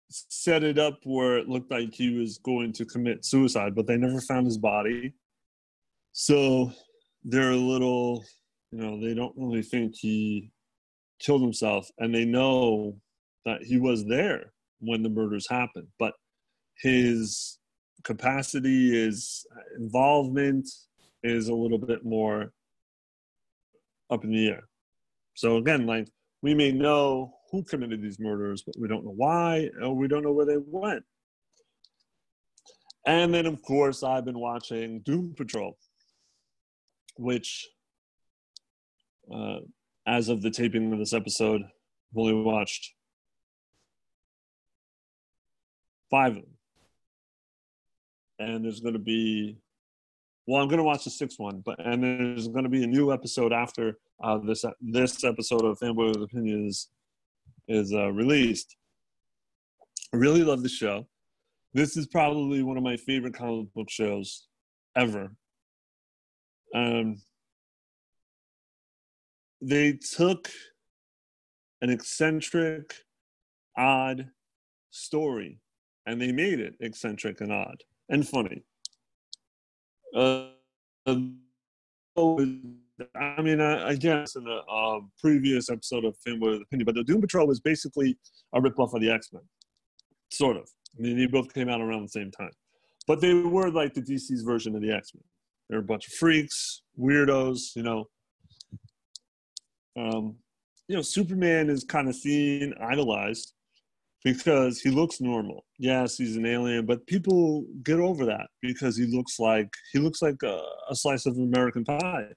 set 0.08 0.62
it 0.62 0.78
up 0.78 1.00
where 1.02 1.38
it 1.38 1.48
looked 1.48 1.70
like 1.70 1.92
he 1.92 2.16
was 2.16 2.38
going 2.38 2.72
to 2.74 2.84
commit 2.84 3.24
suicide, 3.24 3.74
but 3.74 3.86
they 3.86 3.96
never 3.96 4.20
found 4.20 4.46
his 4.46 4.58
body. 4.58 5.12
So 6.12 6.72
they're 7.24 7.50
a 7.50 7.56
little, 7.56 8.24
you 8.70 8.78
know, 8.78 9.00
they 9.00 9.12
don't 9.12 9.34
really 9.36 9.62
think 9.62 9.94
he 9.96 10.50
killed 11.18 11.42
himself, 11.42 11.90
and 11.98 12.14
they 12.14 12.24
know 12.24 12.96
that 13.44 13.62
he 13.62 13.78
was 13.78 14.04
there 14.04 14.52
when 14.78 15.02
the 15.02 15.08
murders 15.08 15.48
happened, 15.48 15.88
but 15.98 16.14
his 16.78 17.58
capacity, 18.04 18.90
his 18.90 19.44
involvement, 19.76 20.68
is 21.22 21.48
a 21.48 21.54
little 21.54 21.78
bit 21.78 22.04
more 22.04 22.52
up 24.10 24.22
in 24.24 24.30
the 24.30 24.48
air. 24.48 24.62
So 25.36 25.58
again, 25.58 25.86
like 25.86 26.08
we 26.42 26.54
may 26.54 26.72
know 26.72 27.34
who 27.52 27.62
committed 27.62 28.02
these 28.02 28.18
murders, 28.18 28.62
but 28.66 28.74
we 28.78 28.88
don't 28.88 29.04
know 29.04 29.14
why, 29.14 29.68
or 29.80 29.94
we 29.94 30.08
don't 30.08 30.24
know 30.24 30.32
where 30.32 30.46
they 30.46 30.56
went. 30.58 31.04
And 33.06 33.32
then, 33.32 33.46
of 33.46 33.62
course, 33.62 34.02
I've 34.02 34.24
been 34.24 34.40
watching 34.40 35.00
Doom 35.00 35.34
Patrol, 35.36 35.78
which, 37.18 37.68
uh, 39.32 39.58
as 40.06 40.28
of 40.28 40.42
the 40.42 40.50
taping 40.50 40.92
of 40.92 40.98
this 40.98 41.12
episode, 41.12 41.62
I've 41.62 42.18
only 42.18 42.34
watched 42.34 42.94
five 46.10 46.36
of 46.36 46.42
them. 46.42 46.56
And 48.38 48.64
there's 48.64 48.80
going 48.80 48.94
to 48.94 48.98
be 48.98 49.58
well, 50.46 50.62
I'm 50.62 50.68
going 50.68 50.78
to 50.78 50.84
watch 50.84 51.04
the 51.04 51.10
sixth 51.10 51.40
one, 51.40 51.60
but 51.64 51.84
and 51.84 52.02
there's 52.02 52.48
going 52.48 52.64
to 52.64 52.70
be 52.70 52.84
a 52.84 52.86
new 52.86 53.12
episode 53.12 53.52
after 53.52 53.98
uh, 54.22 54.38
this 54.38 54.64
this 54.80 55.24
episode 55.24 55.64
of 55.64 55.78
Fanboy 55.78 56.08
with 56.08 56.22
Opinions 56.22 56.88
is 57.68 57.92
uh, 57.92 58.10
released. 58.12 58.76
I 60.12 60.16
really 60.16 60.42
love 60.42 60.62
the 60.62 60.68
show. 60.68 61.06
This 61.74 61.96
is 61.96 62.06
probably 62.06 62.62
one 62.62 62.76
of 62.76 62.82
my 62.82 62.96
favorite 62.96 63.34
comic 63.34 63.72
book 63.74 63.90
shows 63.90 64.46
ever. 64.96 65.32
Um, 66.74 67.20
they 69.60 69.92
took 69.92 70.50
an 71.82 71.90
eccentric, 71.90 72.94
odd 73.76 74.30
story 74.90 75.60
and 76.06 76.20
they 76.20 76.32
made 76.32 76.60
it 76.60 76.74
eccentric 76.80 77.40
and 77.40 77.52
odd 77.52 77.82
and 78.08 78.26
funny 78.26 78.62
uh, 80.14 80.46
I 83.14 83.42
mean, 83.42 83.60
I, 83.60 83.88
I 83.88 83.94
guess 83.94 84.36
in 84.36 84.44
the 84.44 84.60
uh, 84.70 85.00
previous 85.20 85.70
episode 85.70 86.04
of 86.04 86.16
Fanboy 86.26 86.62
Opinion, 86.62 86.86
but 86.86 86.94
the 86.94 87.04
Doom 87.04 87.20
Patrol 87.20 87.46
was 87.46 87.60
basically 87.60 88.16
a 88.54 88.60
ripoff 88.60 88.94
of 88.94 89.00
the 89.00 89.10
X 89.10 89.32
Men, 89.32 89.42
sort 90.30 90.56
of. 90.56 90.68
I 90.98 91.02
mean, 91.02 91.18
they 91.18 91.26
both 91.26 91.52
came 91.52 91.68
out 91.68 91.80
around 91.80 92.02
the 92.02 92.08
same 92.08 92.30
time, 92.30 92.52
but 93.06 93.20
they 93.20 93.34
were 93.34 93.70
like 93.70 93.94
the 93.94 94.00
DC's 94.00 94.42
version 94.42 94.74
of 94.74 94.82
the 94.82 94.92
X 94.92 95.12
Men. 95.14 95.24
They're 95.68 95.80
a 95.80 95.82
bunch 95.82 96.06
of 96.06 96.14
freaks, 96.14 96.82
weirdos, 96.98 97.74
you 97.74 97.82
know. 97.82 98.08
Um, 99.98 100.36
you 100.88 100.96
know, 100.96 101.02
Superman 101.02 101.68
is 101.68 101.84
kind 101.84 102.08
of 102.08 102.14
seen, 102.14 102.72
idolized, 102.80 103.52
because 104.24 104.80
he 104.80 104.90
looks 104.90 105.20
normal. 105.20 105.64
Yes, 105.78 106.16
he's 106.16 106.36
an 106.36 106.46
alien, 106.46 106.86
but 106.86 107.06
people 107.06 107.64
get 107.82 108.00
over 108.00 108.24
that 108.26 108.48
because 108.62 108.96
he 108.96 109.06
looks 109.06 109.38
like 109.38 109.68
he 109.92 109.98
looks 109.98 110.22
like 110.22 110.42
a, 110.42 110.60
a 110.90 110.94
slice 110.94 111.26
of 111.26 111.36
American 111.36 111.84
pie. 111.84 112.28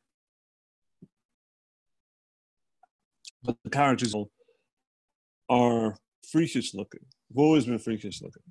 But 3.44 3.58
the 3.64 3.70
characters 3.70 4.16
are 5.50 5.96
freakish 6.30 6.74
looking. 6.74 7.02
Have 7.30 7.38
always 7.38 7.66
been 7.66 7.80
freakish 7.80 8.22
looking. 8.22 8.44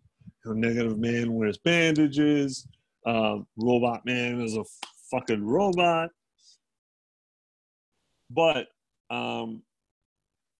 You 0.44 0.54
know, 0.54 0.68
Negative 0.68 0.98
Man 0.98 1.34
wears 1.34 1.58
bandages. 1.58 2.66
Uh, 3.06 3.38
robot 3.56 4.04
Man 4.04 4.40
is 4.40 4.56
a 4.56 4.64
fucking 5.10 5.44
robot. 5.44 6.10
But 8.30 8.68
um, 9.10 9.62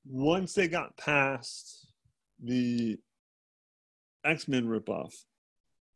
once 0.07 0.55
they 0.55 0.69
got 0.69 0.97
past 0.97 1.89
the 2.43 2.99
X 4.25 4.49
Men 4.49 4.67
ripoff, 4.67 5.15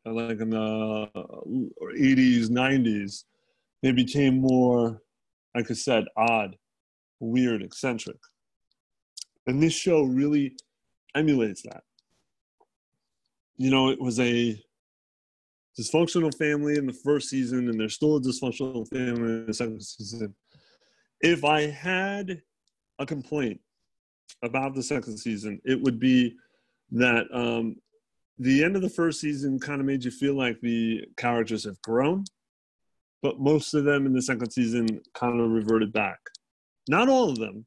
uh, 0.07 0.13
like 0.13 0.41
in 0.41 0.51
the 0.51 1.09
80s, 1.99 2.49
90s, 2.49 3.25
they 3.83 3.93
became 3.93 4.41
more, 4.41 5.03
like 5.55 5.71
I 5.71 5.75
said, 5.75 6.05
odd, 6.17 6.57
weird, 7.23 7.63
eccentric. 7.63 8.19
And 9.47 9.63
this 9.63 9.73
show 9.73 10.03
really 10.03 10.57
emulates 11.15 11.63
that. 11.63 11.83
You 13.57 13.71
know, 13.71 13.91
it 13.91 14.01
was 14.01 14.19
a 14.21 14.61
dysfunctional 15.79 16.37
family 16.37 16.77
in 16.77 16.87
the 16.87 16.93
first 16.93 17.29
season, 17.29 17.69
and 17.69 17.79
there's 17.79 17.95
still 17.95 18.17
a 18.17 18.21
dysfunctional 18.21 18.89
family 18.89 19.33
in 19.33 19.47
the 19.47 19.55
second 19.55 19.83
season. 19.83 20.35
If 21.21 21.45
I 21.45 21.63
had 21.63 22.43
a 22.99 23.07
complaint 23.07 23.61
about 24.43 24.75
the 24.75 24.83
second 24.83 25.19
season, 25.19 25.61
it 25.65 25.81
would 25.81 25.99
be 25.99 26.35
that 26.91 27.27
um, 27.33 27.77
the 28.39 28.65
end 28.65 28.77
of 28.77 28.83
the 28.83 28.91
first 28.91 29.21
season 29.21 29.59
kind 29.59 29.81
of 29.81 29.87
made 29.87 30.05
you 30.05 30.11
feel 30.11 30.35
like 30.35 30.61
the 30.61 31.05
characters 31.17 31.65
have 31.65 31.81
grown, 31.83 32.25
but 33.23 33.39
most 33.39 33.75
of 33.75 33.85
them 33.85 34.07
in 34.07 34.13
the 34.13 34.23
second 34.23 34.51
season 34.51 35.01
kind 35.15 35.41
of 35.41 35.51
reverted 35.51 35.93
back. 35.93 36.19
Not 36.89 37.09
all 37.09 37.31
of 37.31 37.39
them, 37.39 37.65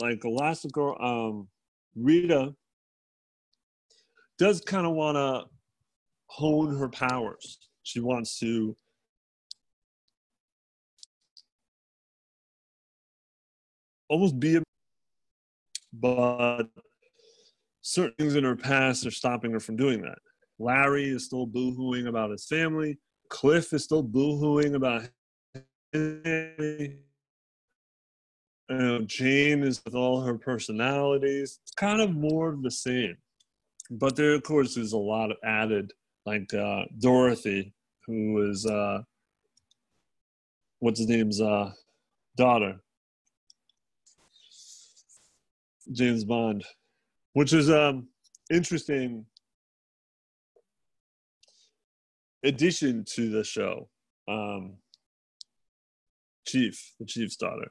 like 0.00 0.20
Elastigirl, 0.20 1.02
um, 1.02 1.48
Rita 1.96 2.54
does 4.38 4.60
kind 4.60 4.86
of 4.86 4.94
want 4.94 5.16
to 5.16 5.44
hone 6.26 6.76
her 6.76 6.88
powers. 6.88 7.58
She 7.82 8.00
wants 8.00 8.38
to 8.40 8.76
almost 14.08 14.38
be 14.38 14.56
a 14.56 14.62
but 15.92 16.64
certain 17.82 18.14
things 18.18 18.34
in 18.34 18.44
her 18.44 18.56
past 18.56 19.06
are 19.06 19.10
stopping 19.10 19.52
her 19.52 19.60
from 19.60 19.76
doing 19.76 20.02
that. 20.02 20.18
Larry 20.58 21.08
is 21.08 21.24
still 21.24 21.46
boohooing 21.46 22.08
about 22.08 22.30
his 22.30 22.46
family. 22.46 22.98
Cliff 23.28 23.72
is 23.72 23.84
still 23.84 24.02
boohooing 24.02 24.74
about 24.74 25.08
his 25.92 26.20
family. 26.24 26.98
You 28.74 28.80
know, 28.80 28.98
Jane 29.02 29.62
is 29.62 29.80
with 29.84 29.94
all 29.94 30.20
her 30.22 30.36
personalities. 30.36 31.60
It's 31.62 31.70
kind 31.70 32.00
of 32.00 32.10
more 32.10 32.48
of 32.48 32.64
the 32.64 32.72
same. 32.72 33.16
But 33.88 34.16
there, 34.16 34.34
of 34.34 34.42
course, 34.42 34.76
is 34.76 34.94
a 34.94 34.98
lot 34.98 35.30
of 35.30 35.36
added, 35.44 35.92
like 36.26 36.52
uh, 36.52 36.82
Dorothy, 36.98 37.72
who 38.04 38.50
is, 38.50 38.66
uh, 38.66 39.02
what's 40.80 40.98
his 40.98 41.08
name's 41.08 41.40
uh, 41.40 41.70
daughter, 42.36 42.80
James 45.92 46.24
Bond, 46.24 46.64
which 47.34 47.52
is 47.52 47.70
um 47.70 48.08
interesting 48.50 49.24
addition 52.42 53.04
to 53.10 53.30
the 53.30 53.44
show. 53.44 53.88
Um, 54.26 54.78
Chief, 56.44 56.94
the 56.98 57.06
Chief's 57.06 57.36
daughter, 57.36 57.70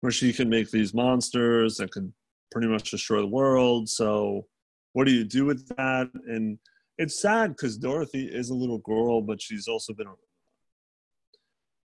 where 0.00 0.12
she 0.12 0.32
can 0.32 0.48
make 0.48 0.70
these 0.70 0.94
monsters 0.94 1.76
that 1.76 1.90
could 1.90 2.12
pretty 2.52 2.68
much 2.68 2.90
destroy 2.90 3.20
the 3.20 3.26
world. 3.26 3.88
So, 3.88 4.46
what 4.92 5.06
do 5.06 5.12
you 5.12 5.24
do 5.24 5.44
with 5.44 5.68
that? 5.76 6.10
And 6.26 6.58
it's 6.98 7.20
sad 7.20 7.50
because 7.50 7.76
Dorothy 7.76 8.26
is 8.26 8.50
a 8.50 8.54
little 8.54 8.78
girl, 8.78 9.20
but 9.20 9.40
she's 9.40 9.68
also 9.68 9.92
been. 9.92 10.06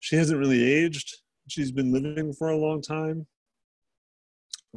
She 0.00 0.16
hasn't 0.16 0.38
really 0.38 0.62
aged. 0.64 1.16
She's 1.48 1.72
been 1.72 1.92
living 1.92 2.32
for 2.32 2.50
a 2.50 2.56
long 2.56 2.82
time 2.82 3.26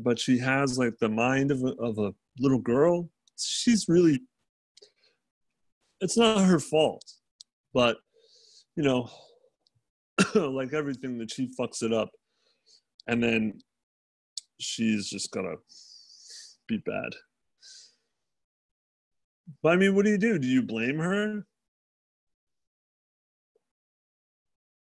but 0.03 0.19
she 0.19 0.37
has 0.37 0.77
like 0.77 0.97
the 0.99 1.09
mind 1.09 1.51
of 1.51 1.63
a, 1.63 1.73
of 1.79 1.97
a 1.97 2.13
little 2.39 2.59
girl. 2.59 3.09
She's 3.37 3.87
really, 3.87 4.21
it's 6.01 6.17
not 6.17 6.45
her 6.45 6.59
fault, 6.59 7.03
but 7.73 7.97
you 8.75 8.83
know, 8.83 9.09
like 10.35 10.73
everything, 10.73 11.17
that 11.19 11.31
she 11.31 11.51
fucks 11.59 11.83
it 11.83 11.93
up, 11.93 12.09
and 13.09 13.23
then 13.23 13.59
she's 14.59 15.09
just 15.09 15.31
gonna 15.31 15.55
be 16.67 16.77
bad. 16.77 17.15
But 19.63 19.73
I 19.73 19.75
mean, 19.77 19.95
what 19.95 20.05
do 20.05 20.11
you 20.11 20.17
do? 20.19 20.37
Do 20.37 20.47
you 20.47 20.61
blame 20.61 20.99
her? 20.99 21.43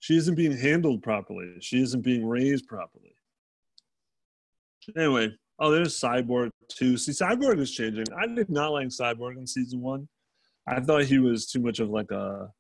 She 0.02 0.18
isn't 0.18 0.36
being 0.36 0.58
handled 0.58 1.02
properly. 1.02 1.56
She 1.62 1.82
isn't 1.82 2.02
being 2.02 2.28
raised 2.28 2.68
properly. 2.68 3.16
Anyway, 4.98 5.30
oh, 5.60 5.72
there's 5.72 5.98
Cyborg 5.98 6.50
too. 6.68 6.98
See, 6.98 7.14
Cyborg 7.14 7.60
is 7.60 7.72
changing. 7.72 8.06
I 8.18 8.28
did 8.28 8.50
not 8.50 8.74
like 8.74 8.88
Cyborg 8.88 9.38
in 9.38 9.48
season 9.48 9.80
one. 9.80 10.10
I 10.68 10.82
thought 10.82 11.06
he 11.06 11.20
was 11.20 11.50
too 11.50 11.60
much 11.62 11.80
of 11.80 11.90
like 11.90 12.12
a, 12.12 12.52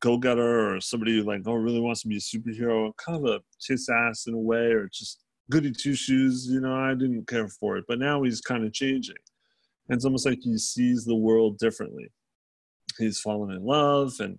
go-getter 0.00 0.74
or 0.74 0.80
somebody 0.80 1.16
who 1.16 1.24
like 1.24 1.42
oh 1.46 1.54
really 1.54 1.80
wants 1.80 2.02
to 2.02 2.08
be 2.08 2.16
a 2.16 2.20
superhero, 2.20 2.92
kind 2.96 3.18
of 3.18 3.32
a 3.32 3.40
kiss 3.66 3.88
ass 3.88 4.26
in 4.26 4.34
a 4.34 4.38
way, 4.38 4.72
or 4.72 4.88
just 4.92 5.20
goody 5.50 5.72
two 5.72 5.94
shoes. 5.94 6.46
You 6.48 6.60
know, 6.60 6.74
I 6.74 6.94
didn't 6.94 7.26
care 7.26 7.48
for 7.48 7.76
it. 7.76 7.84
But 7.88 7.98
now 7.98 8.22
he's 8.22 8.40
kind 8.40 8.64
of 8.64 8.72
changing. 8.72 9.16
And 9.88 9.96
it's 9.96 10.04
almost 10.04 10.26
like 10.26 10.38
he 10.42 10.56
sees 10.56 11.04
the 11.04 11.16
world 11.16 11.58
differently. 11.58 12.10
He's 12.98 13.20
fallen 13.20 13.50
in 13.50 13.64
love, 13.64 14.12
and 14.20 14.38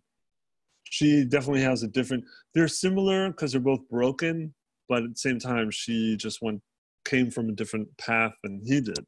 she 0.83 1.25
definitely 1.25 1.61
has 1.63 1.83
a 1.83 1.87
different. 1.87 2.23
They're 2.53 2.67
similar 2.67 3.29
because 3.29 3.51
they're 3.51 3.61
both 3.61 3.87
broken, 3.89 4.53
but 4.87 5.03
at 5.03 5.09
the 5.09 5.17
same 5.17 5.39
time, 5.39 5.71
she 5.71 6.15
just 6.17 6.41
went 6.41 6.61
came 7.05 7.31
from 7.31 7.49
a 7.49 7.53
different 7.53 7.87
path 7.97 8.33
than 8.43 8.61
he 8.63 8.81
did. 8.81 9.05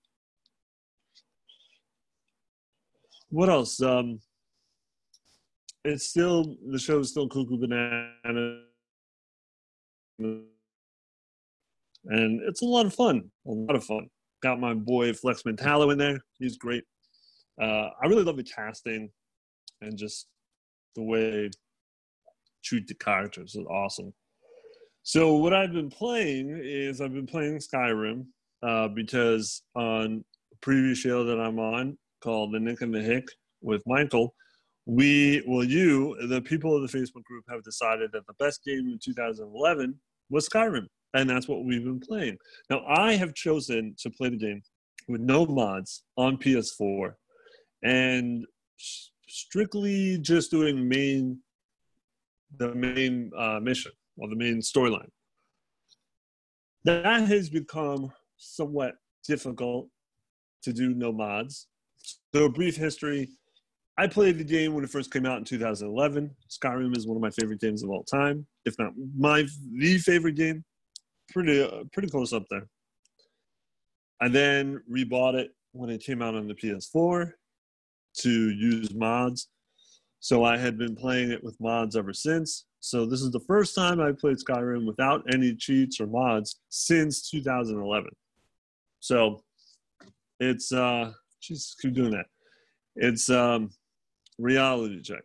What 3.30 3.50
else? 3.50 3.82
Um, 3.82 4.20
it's 5.86 6.10
still 6.10 6.56
the 6.70 6.80
show 6.80 7.00
is 7.00 7.10
still 7.10 7.28
Cuckoo 7.28 7.58
Banana, 7.58 8.62
and 10.20 10.46
it's 12.06 12.62
a 12.62 12.66
lot 12.66 12.86
of 12.86 12.94
fun. 12.94 13.30
A 13.48 13.52
lot 13.52 13.76
of 13.76 13.84
fun. 13.84 14.08
Got 14.42 14.60
my 14.60 14.74
boy 14.74 15.14
Flex 15.14 15.44
Mentallo 15.44 15.92
in 15.92 15.98
there. 15.98 16.20
He's 16.40 16.58
great. 16.58 16.84
Uh, 17.62 17.90
I 18.02 18.08
really 18.08 18.24
love 18.24 18.38
the 18.38 18.44
casting 18.44 19.10
and 19.82 19.98
just 19.98 20.28
the 20.96 21.04
way 21.04 21.50
treat 22.64 22.88
the 22.88 22.96
characters 22.96 23.56
is 23.56 23.66
awesome. 23.70 24.14
So 25.04 25.36
what 25.36 25.54
I've 25.54 25.74
been 25.74 25.90
playing 25.90 26.62
is 26.64 27.02
I've 27.02 27.14
been 27.14 27.28
playing 27.28 27.60
Skyrim 27.60 28.26
uh, 28.64 28.88
because 28.88 29.62
on 29.76 30.24
a 30.54 30.56
previous 30.62 30.98
show 30.98 31.26
that 31.26 31.40
I'm 31.40 31.60
on 31.60 31.98
called 32.24 32.54
The 32.54 32.60
Nick 32.60 32.82
and 32.82 32.94
the 32.94 33.02
Hick 33.02 33.26
with 33.62 33.84
Michael, 33.86 34.34
we, 34.86 35.44
well, 35.48 35.64
you, 35.64 36.18
the 36.28 36.42
people 36.42 36.76
of 36.76 36.82
the 36.82 36.98
Facebook 36.98 37.24
group 37.24 37.46
have 37.50 37.64
decided 37.64 38.12
that 38.12 38.28
the 38.28 38.34
best 38.34 38.64
game 38.64 38.90
in 38.90 39.00
2011 39.02 39.96
was 40.30 40.48
Skyrim. 40.50 40.88
And 41.14 41.30
that's 41.30 41.48
what 41.48 41.64
we've 41.64 41.84
been 41.84 42.00
playing. 42.00 42.38
Now, 42.70 42.84
I 42.88 43.14
have 43.14 43.34
chosen 43.36 43.96
to 44.00 44.10
play 44.10 44.30
the 44.30 44.38
game 44.38 44.62
with 45.08 45.22
no 45.22 45.46
mods 45.46 46.04
on 46.18 46.38
PS4 46.38 47.14
and 47.84 48.46
strictly 49.28 50.18
just 50.20 50.52
doing 50.52 50.88
main 50.88 51.40
the 52.58 52.74
main 52.76 53.32
uh, 53.38 53.60
mission 53.60 53.92
or 54.18 54.30
the 54.30 54.36
main 54.36 54.60
storyline. 54.60 55.10
That 56.86 57.28
has 57.28 57.50
become 57.50 58.12
somewhat 58.38 58.96
difficult 59.28 59.88
to 60.64 60.74
do 60.74 60.94
no 60.94 61.12
mods. 61.12 61.68
So, 62.34 62.46
a 62.46 62.50
brief 62.50 62.76
history 62.76 63.30
I 63.98 64.08
played 64.08 64.40
the 64.40 64.44
game 64.44 64.74
when 64.74 64.84
it 64.84 64.90
first 64.90 65.12
came 65.12 65.26
out 65.26 65.38
in 65.38 65.44
2011. 65.44 66.32
Skyrim 66.50 66.98
is 66.98 67.06
one 67.06 67.16
of 67.16 67.22
my 67.22 67.30
favorite 67.30 67.60
games 67.60 67.84
of 67.84 67.90
all 67.90 68.04
time, 68.04 68.46
if 68.66 68.78
not 68.80 68.94
my 69.18 69.46
the 69.78 69.98
favorite 70.00 70.36
game. 70.36 70.64
Pretty 71.32 71.62
uh, 71.62 71.84
pretty 71.92 72.10
close 72.10 72.34
up 72.34 72.44
there. 72.50 72.68
I 74.20 74.30
then 74.30 74.82
rebought 74.92 75.36
it 75.36 75.52
when 75.74 75.90
it 75.90 76.04
came 76.04 76.22
out 76.22 76.36
on 76.36 76.48
the 76.48 76.56
PS4 76.56 77.34
to 78.20 78.50
use 78.52 78.94
mods. 78.94 79.50
So 80.20 80.44
I 80.44 80.58
had 80.58 80.78
been 80.78 80.96
playing 80.96 81.32
it 81.32 81.44
with 81.44 81.60
mods 81.60 81.96
ever 81.96 82.14
since. 82.14 82.66
So 82.80 83.06
this 83.06 83.22
is 83.22 83.32
the 83.32 83.42
first 83.42 83.76
time 83.76 84.00
I 84.00 84.12
played 84.12 84.38
Skyrim 84.38 84.86
without 84.86 85.24
any 85.32 85.56
cheats 85.56 86.00
or 86.00 86.08
mods 86.08 86.62
since 86.70 87.30
2011. 87.30 88.10
So 89.00 89.44
it's 90.40 90.72
uh, 90.72 91.12
just 91.42 91.80
keep 91.80 91.94
doing 91.94 92.12
that. 92.12 92.26
It's 92.96 93.30
um, 93.30 93.72
reality 94.40 95.02
check. 95.02 95.24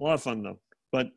A 0.00 0.04
lot 0.04 0.14
of 0.14 0.22
fun 0.22 0.42
though. 0.42 0.58
But 0.92 1.08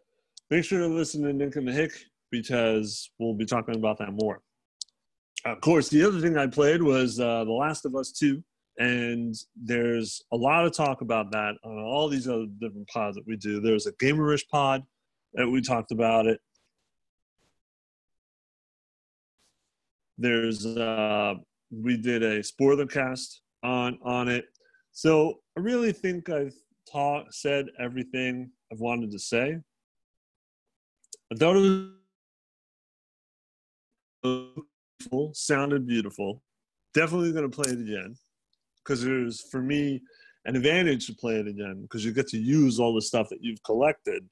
make 0.50 0.64
sure 0.64 0.80
to 0.80 0.88
listen 0.88 1.24
to 1.24 1.34
Nick 1.34 1.56
and 1.56 1.68
the 1.68 1.72
Hick 1.72 1.92
because 2.32 3.12
we'll 3.20 3.34
be 3.34 3.46
talking 3.46 3.76
about 3.76 3.98
that 4.00 4.14
more. 4.14 4.42
Of 5.46 5.62
course, 5.62 5.90
the 5.90 6.04
other 6.04 6.20
thing 6.20 6.38
I 6.38 6.48
played 6.48 6.84
was 6.84 7.20
uh, 7.20 7.46
The 7.46 7.52
Last 7.52 7.86
of 7.86 7.96
Us 7.96 8.12
2, 8.12 8.44
and 8.78 9.34
there's 9.56 10.22
a 10.34 10.36
lot 10.36 10.66
of 10.66 10.74
talk 10.74 11.02
about 11.02 11.32
that 11.32 11.56
on 11.64 11.78
all 11.80 12.10
these 12.10 12.28
other 12.28 12.48
different 12.60 12.88
pods 12.90 13.16
that 13.16 13.26
we 13.26 13.38
do. 13.38 13.62
There's 13.62 13.88
a 13.88 13.94
Gamerish 13.94 14.48
pod 14.52 14.84
that 15.34 15.48
we 15.48 15.62
talked 15.62 15.92
about 15.92 16.26
it. 16.26 16.42
There's 20.18 20.66
uh, 20.66 21.36
we 21.72 21.96
did 21.96 22.24
a 22.24 22.44
spoiler 22.44 22.86
cast 22.86 23.42
on 23.64 23.98
on 24.04 24.28
it. 24.28 24.46
So 24.92 25.36
I 25.58 25.62
really 25.62 25.94
think 25.94 26.30
I've 26.30 26.56
taught 26.92 27.34
said 27.34 27.68
everything 27.80 28.52
I've 28.72 28.80
wanted 28.80 29.12
to 29.12 29.20
say. 29.20 29.58
I 31.32 31.36
thought 31.36 31.56
it 31.56 31.92
was 34.24 34.44
beautiful, 35.00 35.32
sounded 35.34 35.88
beautiful. 35.88 36.42
Definitely 36.94 37.32
going 37.32 37.50
to 37.50 37.56
play 37.56 37.72
it 37.72 37.80
again 37.80 38.16
because 38.84 39.04
there's 39.04 39.42
for 39.52 39.62
me 39.62 40.02
an 40.46 40.56
advantage 40.56 41.06
to 41.08 41.14
play 41.14 41.36
it 41.36 41.48
again 41.48 41.82
because 41.82 42.04
you 42.04 42.12
get 42.12 42.28
to 42.30 42.38
use 42.38 42.80
all 42.80 42.96
the 42.96 43.02
stuff 43.02 43.30
that 43.30 43.44
you've 43.44 43.62
collected 43.64 44.28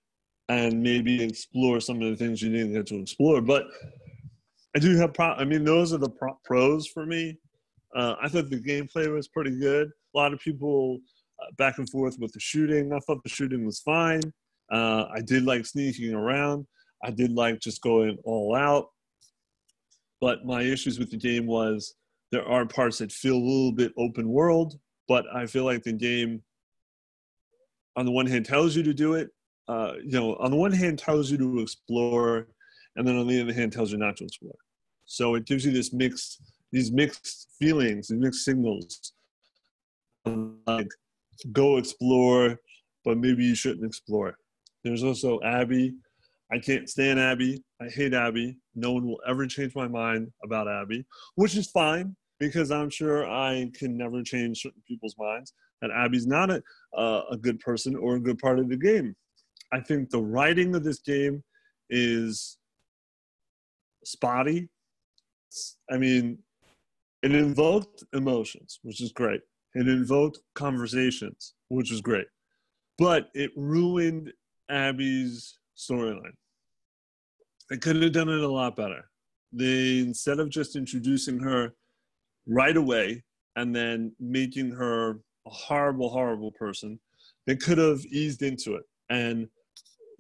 and 0.50 0.82
maybe 0.82 1.24
explore 1.24 1.80
some 1.80 2.02
of 2.02 2.10
the 2.10 2.16
things 2.16 2.42
you 2.42 2.52
didn't 2.52 2.74
get 2.74 2.88
to 2.88 3.00
explore. 3.00 3.42
But 3.42 3.66
I 4.76 4.80
do 4.80 4.96
have 4.98 5.14
pro. 5.14 5.28
I 5.28 5.46
mean, 5.46 5.64
those 5.64 5.94
are 5.94 5.98
the 5.98 6.10
pro- 6.10 6.40
pros 6.46 6.88
for 6.88 7.06
me. 7.06 7.38
Uh, 7.96 8.16
I 8.22 8.28
thought 8.28 8.50
the 8.50 8.60
gameplay 8.60 9.14
was 9.14 9.28
pretty 9.28 9.60
good. 9.60 9.88
A 9.88 10.18
lot 10.18 10.34
of 10.34 10.40
people 10.40 11.00
back 11.58 11.78
and 11.78 11.90
forth 11.90 12.18
with 12.20 12.32
the 12.34 12.40
shooting. 12.40 12.94
I 12.94 13.00
thought 13.00 13.24
the 13.24 13.30
shooting 13.30 13.66
was 13.66 13.80
fine. 13.80 14.22
Uh, 14.72 15.06
I 15.14 15.22
did 15.22 15.44
like 15.44 15.66
sneaking 15.66 16.14
around. 16.14 16.66
I 17.04 17.12
did 17.12 17.32
like 17.32 17.60
just 17.60 17.82
going 17.82 18.18
all 18.24 18.56
out. 18.56 18.90
But 20.20 20.46
my 20.46 20.62
issues 20.62 21.00
with 21.00 21.12
the 21.12 21.18
game 21.18 21.46
was 21.46 21.96
there 22.32 22.48
are 22.48 22.66
parts 22.66 22.98
that 22.98 23.12
feel 23.12 23.36
a 23.36 23.38
little 23.38 23.72
bit 23.72 23.94
open 23.98 24.28
world, 24.28 24.80
but 25.08 25.26
I 25.34 25.46
feel 25.46 25.64
like 25.64 25.84
the 25.84 25.94
game, 25.94 26.42
on 27.96 28.06
the 28.06 28.12
one 28.12 28.26
hand, 28.26 28.46
tells 28.46 28.76
you 28.76 28.84
to 28.84 28.94
do 28.94 29.14
it. 29.14 29.30
Uh, 29.68 29.94
you 30.04 30.12
know, 30.12 30.36
on 30.36 30.52
the 30.52 30.58
one 30.58 30.72
hand, 30.72 30.98
tells 30.98 31.30
you 31.30 31.38
to 31.38 31.60
explore, 31.60 32.48
and 32.96 33.08
then 33.08 33.16
on 33.16 33.28
the 33.28 33.42
other 33.42 33.54
hand, 33.54 33.72
tells 33.72 33.92
you 33.92 33.98
not 33.98 34.18
to 34.18 34.24
explore. 34.24 34.56
So 35.06 35.36
it 35.36 35.46
gives 35.46 35.66
you 35.66 35.72
this 35.72 35.94
mixed, 35.94 36.42
these 36.72 36.92
mixed 36.92 37.50
feelings, 37.60 38.08
these 38.08 38.20
mixed 38.20 38.44
signals. 38.44 39.14
Like, 40.26 40.90
go 41.52 41.78
explore, 41.78 42.60
but 43.06 43.18
maybe 43.18 43.44
you 43.44 43.56
shouldn't 43.56 43.86
explore. 43.86 44.38
There's 44.84 45.04
also 45.04 45.40
Abby. 45.44 45.96
I 46.52 46.60
can't 46.60 46.90
stand 46.90 47.20
Abby. 47.20 47.64
I 47.82 47.90
hate 47.90 48.14
Abby. 48.14 48.58
No 48.76 48.94
one 48.94 49.06
will 49.06 49.20
ever 49.28 49.46
change 49.48 49.76
my 49.76 49.88
mind 49.88 50.32
about 50.44 50.68
Abby, 50.68 51.06
which 51.36 51.56
is 51.56 51.70
fine 51.72 52.16
because 52.40 52.72
I'm 52.72 52.90
sure 52.90 53.30
I 53.30 53.70
can 53.74 53.98
never 53.98 54.24
change 54.24 54.62
certain 54.62 54.82
people's 54.88 55.16
minds 55.18 55.54
that 55.82 55.92
Abby's 55.92 56.28
not 56.28 56.50
a, 56.50 56.62
uh, 56.96 57.22
a 57.32 57.38
good 57.38 57.60
person 57.60 57.96
or 57.96 58.16
a 58.16 58.20
good 58.20 58.40
part 58.40 58.60
of 58.60 58.70
the 58.70 58.78
game. 58.78 59.16
I 59.74 59.80
think 59.80 60.10
the 60.10 60.22
writing 60.22 60.76
of 60.76 60.84
this 60.84 61.00
game 61.00 61.44
is 61.90 62.58
spotty. 64.06 64.70
I 65.92 65.98
mean, 65.98 66.40
it 67.24 67.34
invoked 67.34 68.04
emotions, 68.14 68.80
which 68.84 69.02
is 69.02 69.12
great. 69.12 69.42
It 69.76 69.88
invoked 69.88 70.40
conversations, 70.56 71.54
which 71.70 71.92
was 71.92 72.02
great. 72.02 72.28
But 72.98 73.30
it 73.34 73.52
ruined 73.56 74.34
Abby's 74.70 75.60
storyline. 75.78 76.34
They 77.70 77.78
could 77.78 78.02
have 78.02 78.12
done 78.12 78.30
it 78.30 78.40
a 78.40 78.48
lot 78.48 78.76
better. 78.76 79.10
They 79.52 80.00
instead 80.00 80.40
of 80.40 80.50
just 80.50 80.76
introducing 80.76 81.40
her 81.40 81.74
right 82.48 82.76
away 82.76 83.24
and 83.56 83.76
then 83.76 84.14
making 84.20 84.72
her 84.72 85.20
a 85.46 85.50
horrible, 85.50 86.10
horrible 86.10 86.52
person, 86.52 87.00
they 87.46 87.56
could 87.56 87.78
have 87.78 88.06
eased 88.06 88.42
into 88.42 88.76
it 88.76 88.84
and 89.10 89.48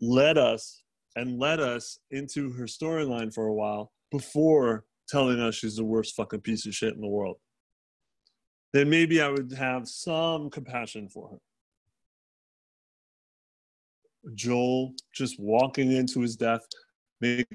led 0.02 0.38
us 0.38 0.84
and 1.16 1.40
led 1.40 1.60
us 1.60 2.00
into 2.12 2.52
her 2.54 2.66
storyline 2.66 3.34
for 3.34 3.48
a 3.48 3.54
while 3.54 3.92
before 4.12 4.86
telling 5.10 5.40
us 5.40 5.56
she's 5.56 5.78
the 5.78 5.84
worst 5.84 6.16
fucking 6.16 6.42
piece 6.42 6.66
of 6.66 6.76
shit 6.76 6.94
in 6.94 7.02
the 7.02 7.08
world. 7.08 7.38
Then 8.74 8.90
maybe 8.90 9.22
I 9.22 9.30
would 9.30 9.54
have 9.54 9.88
some 9.88 10.50
compassion 10.50 11.10
for 11.10 11.30
her. 11.30 11.38
Joel 14.36 14.94
just 15.14 15.40
walking 15.40 15.92
into 15.92 16.20
his 16.20 16.36
death, 16.36 16.62
make 17.22 17.48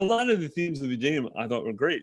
a 0.00 0.04
lot 0.04 0.30
of 0.30 0.40
the 0.40 0.48
themes 0.48 0.80
of 0.82 0.88
the 0.88 0.96
game 0.96 1.28
I 1.38 1.46
thought 1.46 1.64
were 1.64 1.72
great. 1.72 2.02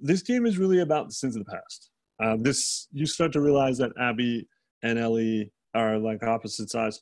This 0.00 0.22
game 0.22 0.46
is 0.46 0.58
really 0.58 0.80
about 0.80 1.08
the 1.08 1.14
sins 1.14 1.36
of 1.36 1.44
the 1.44 1.50
past. 1.50 1.90
Uh, 2.22 2.36
this 2.38 2.88
you 2.92 3.06
start 3.06 3.32
to 3.32 3.40
realize 3.40 3.78
that 3.78 3.92
Abby 4.00 4.46
and 4.82 4.98
Ellie 4.98 5.52
are 5.74 5.98
like 5.98 6.22
opposite 6.22 6.70
sides. 6.70 7.00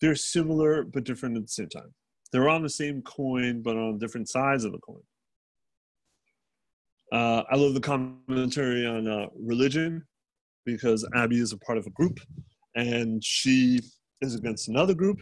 They're 0.00 0.16
similar 0.16 0.84
but 0.84 1.04
different 1.04 1.36
at 1.36 1.42
the 1.42 1.48
same 1.48 1.68
time. 1.68 1.94
They're 2.32 2.48
on 2.48 2.62
the 2.62 2.70
same 2.70 3.02
coin 3.02 3.62
but 3.62 3.76
on 3.76 3.98
different 3.98 4.28
sides 4.28 4.64
of 4.64 4.72
the 4.72 4.78
coin. 4.78 5.02
Uh, 7.12 7.42
I 7.50 7.56
love 7.56 7.74
the 7.74 7.80
commentary 7.80 8.84
on 8.86 9.06
uh, 9.06 9.26
religion 9.38 10.04
because 10.64 11.08
Abby 11.14 11.38
is 11.38 11.52
a 11.52 11.58
part 11.58 11.78
of 11.78 11.86
a 11.86 11.90
group 11.90 12.18
and 12.74 13.24
she 13.24 13.80
is 14.20 14.34
against 14.34 14.68
another 14.68 14.94
group, 14.94 15.20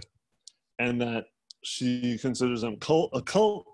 and 0.79 1.01
that 1.01 1.27
she 1.63 2.19
considers 2.19 2.61
them 2.61 2.77
cult, 2.77 3.11
a 3.15 3.23
cult. 3.23 3.67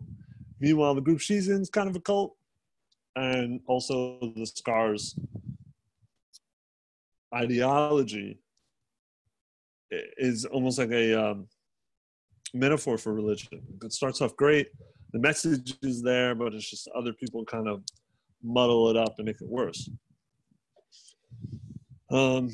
Meanwhile, 0.60 0.94
the 0.94 1.00
group 1.00 1.20
she's 1.20 1.48
in 1.48 1.62
is 1.62 1.70
kind 1.70 1.88
of 1.88 1.96
a 1.96 2.00
cult, 2.00 2.36
and 3.16 3.60
also 3.66 4.18
the 4.36 4.46
scars 4.46 5.18
ideology 7.34 8.40
is 9.90 10.44
almost 10.44 10.78
like 10.78 10.90
a 10.90 11.14
um, 11.14 11.46
metaphor 12.54 12.98
for 12.98 13.12
religion. 13.12 13.62
It 13.82 13.92
starts 13.92 14.20
off 14.20 14.36
great, 14.36 14.68
the 15.12 15.18
message 15.18 15.76
is 15.82 16.02
there, 16.02 16.34
but 16.34 16.54
it's 16.54 16.68
just 16.68 16.88
other 16.96 17.12
people 17.12 17.44
kind 17.44 17.68
of 17.68 17.82
muddle 18.42 18.90
it 18.90 18.96
up 18.96 19.14
and 19.18 19.26
make 19.26 19.40
it 19.40 19.48
worse. 19.48 19.88
Um, 22.10 22.50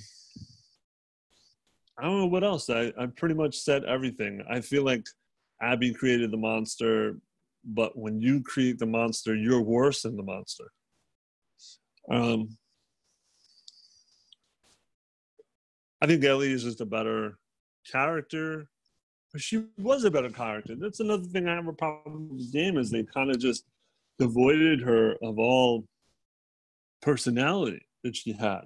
I 1.99 2.05
don't 2.05 2.19
know 2.19 2.27
what 2.27 2.45
else. 2.45 2.69
I, 2.69 2.93
I 2.99 3.07
pretty 3.07 3.35
much 3.35 3.59
said 3.59 3.85
everything. 3.85 4.43
I 4.51 4.61
feel 4.61 4.85
like 4.85 5.07
Abby 5.63 5.95
created 5.95 6.31
the 6.31 6.37
monster, 6.37 7.17
but 7.65 7.97
when 7.97 8.21
you 8.21 8.43
create 8.43 8.79
the 8.79 8.87
monster, 8.87 9.35
you're 9.35 9.63
worse 9.63 10.03
than 10.03 10.17
the 10.17 10.23
monster. 10.23 10.71
Um, 12.11 12.57
I 16.03 16.07
think 16.07 16.23
Ellie 16.25 16.53
is 16.53 16.65
just 16.65 16.83
a 16.83 16.87
better 16.87 17.39
character. 17.91 18.69
She 19.37 19.65
was 19.79 20.05
a 20.05 20.11
better 20.11 20.31
character. 20.31 20.77
That's 20.77 21.01
another 21.01 21.25
thing 21.25 21.49
I 21.49 21.55
have 21.55 21.67
a 21.67 21.73
problem 21.73 22.29
with 22.29 22.53
the 22.53 22.59
game 22.59 22.77
is 22.77 22.91
they 22.91 23.05
kind 23.05 23.31
of 23.31 23.39
just 23.39 23.65
devoided 24.19 24.81
her 24.83 25.15
of 25.23 25.39
all 25.39 25.87
personality 27.03 27.87
that 28.03 28.17
she 28.17 28.33
had. 28.33 28.63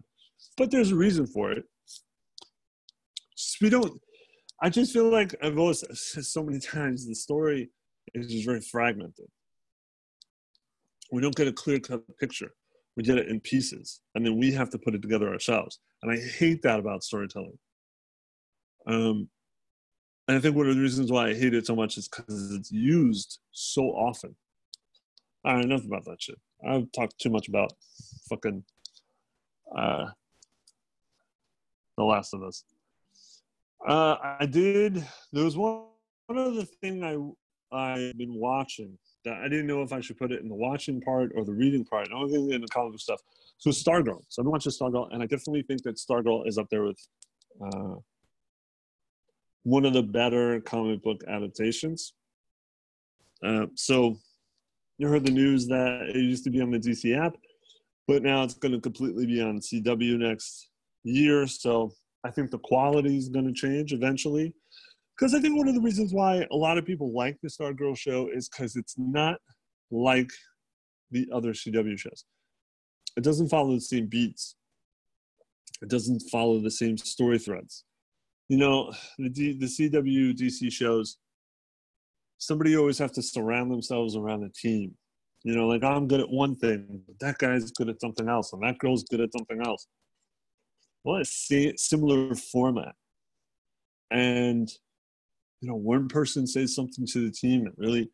But 0.57 0.71
there's 0.71 0.93
a 0.93 0.97
reason 0.97 1.27
for 1.27 1.53
it. 1.53 1.65
We 3.61 3.71
don't. 3.71 4.01
I 4.63 4.69
just 4.69 4.93
feel 4.93 5.11
like 5.11 5.35
I've 5.43 5.59
always 5.59 5.85
said 5.99 6.25
so 6.25 6.43
many 6.43 6.61
times 6.61 7.07
the 7.07 7.15
story 7.15 7.71
is 8.15 8.31
just 8.31 8.45
very 8.45 8.61
fragmented. 8.61 9.27
We 11.13 11.23
don't 11.23 11.35
get 11.35 11.49
a 11.49 11.53
clear 11.53 11.81
cut 11.81 12.03
picture. 12.19 12.53
We 12.97 13.03
get 13.03 13.19
it 13.19 13.29
in 13.29 13.41
pieces, 13.41 14.01
and 14.15 14.25
then 14.25 14.39
we 14.39 14.53
have 14.53 14.71
to 14.71 14.79
put 14.79 14.95
it 14.95 15.03
together 15.03 15.33
ourselves. 15.33 15.79
And 16.03 16.13
I 16.13 16.19
hate 16.39 16.63
that 16.63 16.79
about 16.79 17.03
storytelling. 17.03 17.59
Um, 18.87 19.29
and 20.29 20.37
I 20.37 20.41
think 20.41 20.57
one 20.57 20.69
of 20.69 20.77
the 20.77 20.83
reasons 20.83 21.11
why 21.11 21.29
I 21.29 21.35
hate 21.35 21.55
it 21.55 21.67
so 21.67 21.75
much 21.75 21.97
is 21.97 22.09
because 22.09 22.53
it's 22.53 22.71
used 22.71 23.39
so 23.53 23.85
often. 23.85 24.37
All 25.45 25.55
right, 25.55 25.65
enough 25.65 25.85
about 25.85 26.05
that 26.05 26.21
shit. 26.21 26.39
I've 26.69 26.93
talked 26.93 27.19
too 27.19 27.31
much 27.31 27.49
about 27.49 27.73
fucking 28.29 28.63
uh, 29.75 30.07
The 31.97 32.05
Last 32.05 32.35
of 32.35 32.43
Us. 32.43 32.65
Uh, 33.87 34.17
I 34.39 34.45
did. 34.45 35.03
There 35.33 35.45
was 35.45 35.57
one, 35.57 35.85
one 36.27 36.39
other 36.39 36.65
thing 36.65 37.03
I 37.03 37.17
I've 37.73 38.19
been 38.19 38.35
watching 38.35 38.99
that 39.25 39.35
I 39.35 39.49
didn't 39.49 39.67
know 39.67 39.83
if 39.83 39.93
I 39.93 40.01
should 40.01 40.19
put 40.19 40.33
it 40.33 40.43
in 40.43 40.49
the 40.49 40.55
watching 40.55 41.01
part 41.01 41.33
or 41.35 41.45
the 41.45 41.53
reading 41.53 41.85
part. 41.85 42.09
I 42.13 42.19
was 42.19 42.33
in 42.35 42.61
the 42.61 42.67
comic 42.69 42.93
book 42.93 43.01
stuff. 43.01 43.21
So 43.59 43.71
Stargirl. 43.71 44.23
So 44.29 44.43
I've 44.43 44.45
been 44.45 44.53
watching 44.53 44.73
Stargirl, 44.73 45.13
and 45.13 45.23
I 45.23 45.27
definitely 45.27 45.63
think 45.63 45.83
that 45.85 45.97
Stargirl 45.97 46.49
is 46.49 46.59
up 46.59 46.67
there 46.71 46.83
with 46.83 46.99
uh, 47.63 47.95
one 49.63 49.85
of 49.85 49.93
the 49.93 50.03
better 50.03 50.61
comic 50.61 51.03
book 51.03 51.23
adaptations. 51.29 52.15
Uh, 53.45 53.67
so 53.75 54.19
you 55.01 55.09
heard 55.09 55.25
the 55.25 55.31
news 55.31 55.67
that 55.67 56.11
it 56.15 56.17
used 56.17 56.45
to 56.45 56.51
be 56.51 56.61
on 56.61 56.71
the 56.71 56.79
DC 56.79 57.19
app, 57.19 57.35
but 58.07 58.23
now 58.23 58.43
it's 58.43 58.53
going 58.53 58.73
to 58.73 58.81
completely 58.81 59.25
be 59.25 59.41
on 59.41 59.59
CW 59.59 60.19
next 60.19 60.69
year. 61.05 61.47
So 61.47 61.91
I 62.23 62.31
think 62.31 62.51
the 62.51 62.59
quality 62.59 63.17
is 63.17 63.31
going 63.31 63.47
to 63.47 63.53
change 63.53 63.95
eventually. 63.95 64.53
Because 65.17 65.35
I 65.35 65.41
think 65.41 65.57
one 65.57 65.69
of 65.69 65.75
the 65.75 65.81
reasons 65.81 66.13
why 66.13 66.47
a 66.51 66.57
lot 66.57 66.77
of 66.77 66.85
people 66.85 67.15
like 67.15 67.39
the 67.43 67.49
Stargirl 67.49 67.97
show 67.97 68.29
is 68.31 68.51
because 68.51 68.77
it's 68.77 68.95
not 68.99 69.39
like 69.91 70.31
the 71.11 71.27
other 71.33 71.55
CW 71.55 71.99
shows. 71.99 72.27
It 73.17 73.25
doesn't 73.25 73.49
follow 73.49 73.73
the 73.73 73.81
same 73.81 74.07
beats. 74.07 74.57
It 75.81 75.89
doesn't 75.89 76.21
follow 76.31 76.61
the 76.61 76.71
same 76.71 76.99
story 76.99 77.39
threads. 77.39 77.85
You 78.51 78.59
know, 78.59 78.93
the, 79.19 79.31
D, 79.31 79.59
the 79.59 79.65
CW 79.65 80.39
DC 80.39 80.71
shows, 80.71 81.17
somebody 82.41 82.77
always 82.77 82.99
have 82.99 83.13
to 83.13 83.23
surround 83.23 83.71
themselves 83.71 84.17
around 84.17 84.43
a 84.43 84.49
team. 84.49 84.95
You 85.45 85.55
know, 85.55 85.69
like 85.69 85.85
I'm 85.85 86.09
good 86.09 86.21
at 86.21 86.29
one 86.29 86.57
thing, 86.57 87.03
but 87.07 87.19
that 87.21 87.39
guy's 87.39 87.71
good 87.71 87.89
at 87.89 88.01
something 88.01 88.29
else, 88.29 88.53
and 88.53 88.63
that 88.63 88.79
girl's 88.79 89.05
good 89.05 89.21
at 89.21 89.33
something 89.33 89.61
else. 89.65 89.87
Well, 91.05 91.17
it's 91.17 91.51
a 91.53 91.75
similar 91.77 92.35
format. 92.35 92.95
And, 94.11 94.69
you 95.61 95.69
know, 95.69 95.77
one 95.77 96.09
person 96.09 96.47
says 96.47 96.75
something 96.75 97.07
to 97.07 97.27
the 97.27 97.33
team 97.33 97.65
that 97.65 97.79
really 97.79 98.11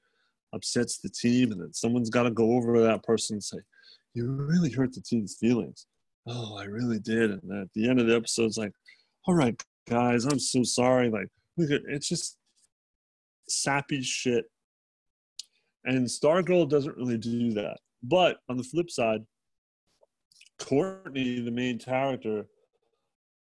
upsets 0.52 0.98
the 0.98 1.08
team, 1.08 1.50
and 1.52 1.60
then 1.60 1.72
someone's 1.72 2.10
got 2.10 2.24
to 2.24 2.30
go 2.30 2.52
over 2.52 2.74
to 2.74 2.82
that 2.82 3.02
person 3.02 3.36
and 3.36 3.44
say, 3.44 3.58
You 4.14 4.30
really 4.30 4.70
hurt 4.70 4.92
the 4.92 5.00
team's 5.00 5.36
feelings. 5.40 5.86
Oh, 6.28 6.58
I 6.58 6.64
really 6.64 6.98
did. 6.98 7.30
And 7.30 7.62
at 7.62 7.72
the 7.74 7.88
end 7.88 8.00
of 8.00 8.06
the 8.06 8.14
episode, 8.14 8.46
it's 8.46 8.58
like, 8.58 8.72
All 9.26 9.34
right, 9.34 9.60
guys, 9.88 10.26
I'm 10.26 10.38
so 10.38 10.62
sorry. 10.62 11.10
Like, 11.10 11.28
look 11.56 11.70
it's 11.70 12.08
just 12.08 12.35
sappy 13.48 14.02
shit. 14.02 14.44
And 15.84 16.06
Stargirl 16.06 16.68
doesn't 16.68 16.96
really 16.96 17.18
do 17.18 17.52
that. 17.52 17.78
But 18.02 18.38
on 18.48 18.56
the 18.56 18.64
flip 18.64 18.90
side, 18.90 19.20
Courtney, 20.58 21.40
the 21.40 21.50
main 21.50 21.78
character, 21.78 22.46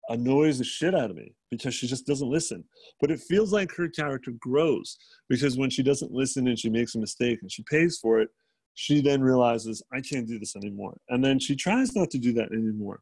annoys 0.10 0.60
the 0.60 0.64
shit 0.64 0.94
out 0.94 1.10
of 1.10 1.16
me 1.16 1.34
because 1.50 1.74
she 1.74 1.88
just 1.88 2.06
doesn't 2.06 2.30
listen. 2.30 2.64
But 3.00 3.12
it 3.12 3.20
feels 3.20 3.52
like 3.52 3.72
her 3.76 3.90
character 3.90 4.32
grows 4.40 4.98
because 5.30 5.58
when 5.58 5.70
she 5.70 5.84
doesn't 5.84 6.12
listen 6.12 6.48
and 6.48 6.60
she 6.60 6.70
makes 6.70 6.96
a 6.96 7.00
mistake 7.00 7.40
and 7.42 7.52
she 7.52 7.64
pays 7.64 7.98
for 8.02 8.20
it, 8.20 8.30
she 8.76 9.02
then 9.02 9.22
realizes, 9.22 9.82
I 9.94 10.02
can't 10.02 10.28
do 10.28 10.38
this 10.38 10.56
anymore. 10.56 10.98
And 11.10 11.24
then 11.24 11.40
she 11.40 11.56
tries 11.56 11.96
not 11.96 12.12
to 12.12 12.18
do 12.18 12.34
that 12.34 12.52
anymore. 12.52 13.00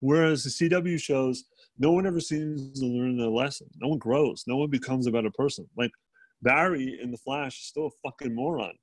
Whereas 0.00 0.44
the 0.44 0.50
CW 0.50 1.00
shows, 1.00 1.44
no 1.78 1.92
one 1.92 2.06
ever 2.06 2.20
seems 2.20 2.78
to 2.80 2.86
learn 2.86 3.16
their 3.16 3.28
lesson. 3.28 3.68
No 3.80 3.88
one 3.88 3.98
grows. 3.98 4.44
No 4.46 4.56
one 4.56 4.70
becomes 4.70 5.06
a 5.06 5.10
better 5.10 5.30
person. 5.30 5.68
Like 5.76 5.90
Barry 6.42 6.98
in 7.02 7.10
The 7.10 7.18
Flash 7.18 7.58
is 7.58 7.66
still 7.66 7.86
a 7.86 8.08
fucking 8.08 8.34
moron. 8.34 8.74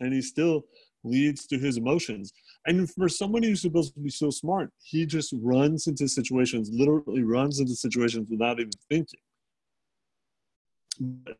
And 0.00 0.12
he 0.12 0.22
still 0.22 0.64
leads 1.04 1.46
to 1.46 1.58
his 1.58 1.76
emotions. 1.76 2.32
And 2.66 2.90
for 2.90 3.08
someone 3.08 3.42
who's 3.42 3.60
supposed 3.60 3.94
to 3.94 4.00
be 4.00 4.10
so 4.10 4.30
smart, 4.30 4.70
he 4.82 5.06
just 5.06 5.34
runs 5.40 5.86
into 5.86 6.08
situations, 6.08 6.70
literally 6.72 7.22
runs 7.22 7.60
into 7.60 7.74
situations 7.74 8.28
without 8.30 8.58
even 8.58 8.72
thinking. 8.88 9.20
But 10.98 11.36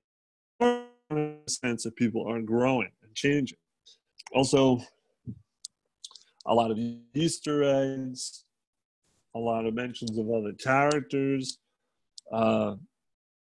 sense 1.49 1.85
that 1.85 1.97
people 1.97 2.27
are 2.29 2.41
growing 2.41 2.91
and 3.03 3.15
changing. 3.15 3.59
Also, 4.35 4.81
a 6.47 6.55
lot 6.55 6.71
of 6.71 6.79
Easter 7.15 7.63
eggs, 7.63 8.45
a 9.35 9.39
lot 9.39 9.67
of 9.67 9.75
mentions 9.75 10.17
of 10.19 10.31
other 10.31 10.53
characters. 10.53 11.59
Uh, 12.33 12.75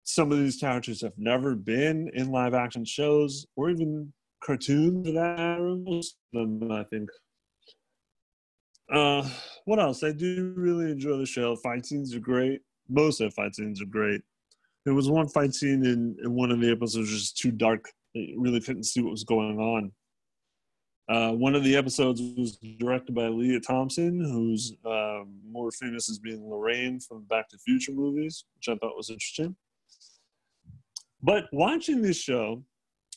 some 0.04 0.32
of 0.32 0.38
these 0.38 0.56
characters 0.56 1.00
have 1.00 1.12
never 1.16 1.54
been 1.54 2.10
in 2.14 2.32
live 2.32 2.54
action 2.54 2.84
shows 2.84 3.46
or 3.56 3.70
even 3.70 4.12
cartoons 4.42 5.06
for 5.06 5.12
that. 5.12 5.58
Most 5.60 6.16
of 6.34 6.60
them, 6.60 6.72
I 6.72 6.84
think. 6.84 7.08
Uh, 8.92 9.26
what 9.64 9.78
else? 9.78 10.02
I 10.02 10.12
do 10.12 10.52
really 10.56 10.90
enjoy 10.90 11.16
the 11.16 11.26
show. 11.26 11.56
Fight 11.56 11.86
scenes 11.86 12.14
are 12.14 12.20
great. 12.20 12.60
Most 12.88 13.20
of 13.20 13.30
the 13.30 13.34
fight 13.34 13.54
scenes 13.54 13.80
are 13.80 13.86
great. 13.86 14.20
There 14.84 14.94
was 14.94 15.08
one 15.08 15.28
fight 15.28 15.54
scene 15.54 15.84
in, 15.84 16.16
in 16.24 16.34
one 16.34 16.50
of 16.50 16.60
the 16.60 16.70
episodes 16.70 17.10
just 17.10 17.38
too 17.38 17.52
dark. 17.52 17.88
You 18.14 18.40
really 18.40 18.60
couldn't 18.60 18.84
see 18.84 19.00
what 19.00 19.12
was 19.12 19.24
going 19.24 19.58
on. 19.58 19.92
Uh, 21.08 21.32
one 21.32 21.54
of 21.54 21.64
the 21.64 21.76
episodes 21.76 22.20
was 22.36 22.56
directed 22.78 23.14
by 23.14 23.26
Lea 23.26 23.60
Thompson, 23.60 24.20
who's 24.20 24.72
uh, 24.84 25.24
more 25.50 25.70
famous 25.72 26.08
as 26.08 26.18
being 26.18 26.48
Lorraine 26.48 27.00
from 27.00 27.24
Back 27.24 27.48
to 27.48 27.58
Future 27.58 27.92
movies, 27.92 28.44
which 28.56 28.68
I 28.68 28.78
thought 28.78 28.96
was 28.96 29.10
interesting. 29.10 29.56
But 31.22 31.44
watching 31.52 32.02
this 32.02 32.16
show, 32.16 32.62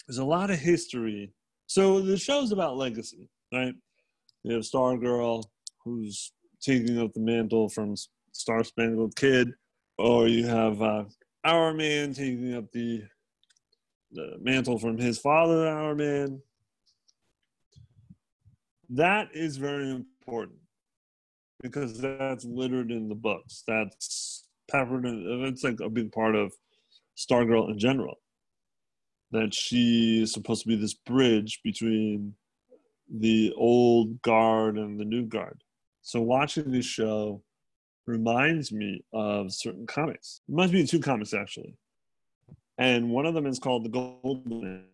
there's 0.07 0.17
a 0.17 0.25
lot 0.25 0.49
of 0.49 0.59
history. 0.59 1.31
So 1.67 2.01
the 2.01 2.17
show's 2.17 2.51
about 2.51 2.77
legacy, 2.77 3.29
right? 3.53 3.73
You 4.43 4.53
have 4.55 4.63
Stargirl, 4.63 5.43
who's 5.83 6.31
taking 6.61 6.99
up 6.99 7.13
the 7.13 7.19
mantle 7.19 7.69
from 7.69 7.95
Star 8.31 8.63
Spangled 8.63 9.15
Kid, 9.15 9.51
or 9.97 10.27
you 10.27 10.45
have 10.45 10.81
uh, 10.81 11.05
Hourman 11.45 12.15
taking 12.15 12.55
up 12.55 12.71
the 12.71 13.03
the 14.11 14.38
mantle 14.39 14.79
from 14.79 14.97
his 14.97 15.17
father, 15.19 15.67
Hourman. 15.67 16.41
That 18.89 19.29
is 19.33 19.57
very 19.57 19.89
important 19.89 20.59
because 21.61 21.99
that's 21.99 22.45
littered 22.45 22.91
in 22.91 23.09
the 23.09 23.15
books. 23.15 23.63
That's 23.67 24.47
peppered 24.69 25.05
in. 25.05 25.45
It's 25.45 25.63
like 25.63 25.79
a 25.79 25.89
big 25.89 26.11
part 26.11 26.36
of 26.36 26.53
Stargirl 27.17 27.71
in 27.71 27.79
general 27.79 28.19
that 29.31 29.53
she 29.53 30.21
is 30.21 30.31
supposed 30.31 30.61
to 30.63 30.67
be 30.67 30.75
this 30.75 30.93
bridge 30.93 31.59
between 31.63 32.36
the 33.09 33.53
old 33.57 34.21
guard 34.21 34.77
and 34.77 34.99
the 34.99 35.05
new 35.05 35.25
guard. 35.25 35.61
So 36.01 36.21
watching 36.21 36.71
this 36.71 36.86
show 36.86 37.41
reminds 38.05 38.71
me 38.71 39.03
of 39.13 39.51
certain 39.51 39.88
comics. 39.88 40.41
It 40.47 40.55
must 40.55 40.71
be 40.71 40.86
two 40.86 40.99
comics 40.99 41.33
actually. 41.33 41.75
And 42.77 43.09
one 43.09 43.25
of 43.25 43.33
them 43.33 43.47
is 43.47 43.59
called 43.59 43.83
The 43.83 43.89
Golden. 43.89 44.86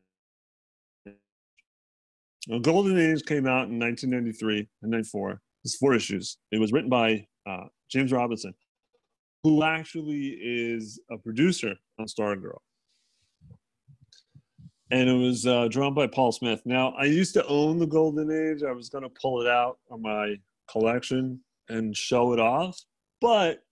Golden 2.61 2.97
Age 2.97 3.23
came 3.25 3.45
out 3.45 3.69
in 3.69 3.79
1993 3.79 4.67
and 4.81 4.91
94. 4.91 5.41
It's 5.63 5.75
four 5.75 5.93
issues. 5.93 6.37
It 6.51 6.59
was 6.59 6.71
written 6.71 6.89
by 6.89 7.27
uh, 7.47 7.65
James 7.89 8.11
Robinson, 8.11 8.53
who 9.43 9.63
actually 9.63 10.37
is 10.41 10.99
a 11.11 11.17
producer 11.17 11.75
on 11.99 12.07
Stargirl 12.07 12.59
and 14.91 15.09
it 15.09 15.13
was 15.13 15.47
uh, 15.47 15.69
drawn 15.69 15.93
by 15.93 16.05
Paul 16.05 16.31
Smith. 16.31 16.61
Now, 16.65 16.89
I 16.99 17.05
used 17.05 17.33
to 17.35 17.47
own 17.47 17.79
the 17.79 17.87
Golden 17.87 18.29
Age. 18.29 18.61
I 18.63 18.73
was 18.73 18.89
going 18.89 19.03
to 19.03 19.09
pull 19.09 19.41
it 19.41 19.47
out 19.47 19.77
of 19.89 20.01
my 20.01 20.35
collection 20.69 21.39
and 21.69 21.95
show 21.95 22.33
it 22.33 22.39
off, 22.39 22.77
but 23.21 23.63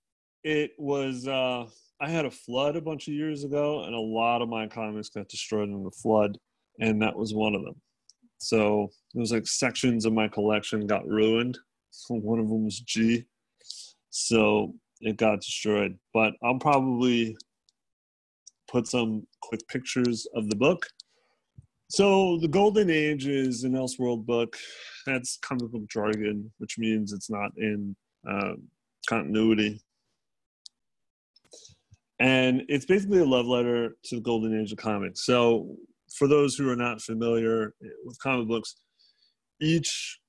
it 0.43 0.71
was. 0.77 1.27
Uh, 1.27 1.65
I 2.01 2.07
had 2.07 2.25
a 2.25 2.31
flood 2.31 2.77
a 2.77 2.81
bunch 2.81 3.09
of 3.09 3.13
years 3.13 3.43
ago, 3.43 3.83
and 3.83 3.93
a 3.93 3.99
lot 3.99 4.41
of 4.41 4.47
my 4.47 4.67
comics 4.67 5.09
got 5.09 5.27
destroyed 5.27 5.67
in 5.67 5.83
the 5.83 5.91
flood, 5.91 6.37
and 6.79 7.01
that 7.01 7.17
was 7.17 7.33
one 7.33 7.53
of 7.53 7.63
them. 7.63 7.75
So 8.39 8.89
it 9.13 9.19
was 9.19 9.31
like 9.31 9.47
sections 9.47 10.05
of 10.05 10.13
my 10.13 10.27
collection 10.27 10.87
got 10.87 11.07
ruined. 11.07 11.57
One 12.09 12.39
of 12.39 12.47
them 12.47 12.65
was 12.65 12.79
G, 12.79 13.25
so 14.09 14.73
it 15.01 15.17
got 15.17 15.41
destroyed. 15.41 15.97
But 16.13 16.33
I'll 16.43 16.59
probably 16.59 17.37
put 18.69 18.87
some 18.87 19.27
quick 19.41 19.67
pictures 19.67 20.27
of 20.35 20.49
the 20.49 20.55
book 20.55 20.85
so 21.91 22.37
the 22.37 22.47
Golden 22.47 22.91
Age 22.91 23.25
is 23.25 23.63
an 23.63 23.73
Elseworld 23.73 24.25
book. 24.25 24.55
That's 25.07 25.39
comic 25.41 25.71
book 25.71 25.89
jargon, 25.89 26.51
which 26.59 26.77
means 26.77 27.13
it's 27.13 27.31
not 27.31 27.49
in 27.57 27.95
uh, 28.29 28.53
continuity. 29.07 29.81
And 32.19 32.61
it's 32.69 32.85
basically 32.85 33.19
a 33.19 33.25
love 33.25 33.47
letter 33.47 33.95
to 34.03 34.15
the 34.15 34.21
Golden 34.21 34.59
Age 34.59 34.71
of 34.71 34.77
comics. 34.77 35.25
So 35.25 35.77
for 36.17 36.27
those 36.27 36.55
who 36.55 36.69
are 36.69 36.75
not 36.75 37.01
familiar 37.01 37.73
with 38.03 38.19
comic 38.19 38.47
books, 38.47 38.75
each 39.61 40.19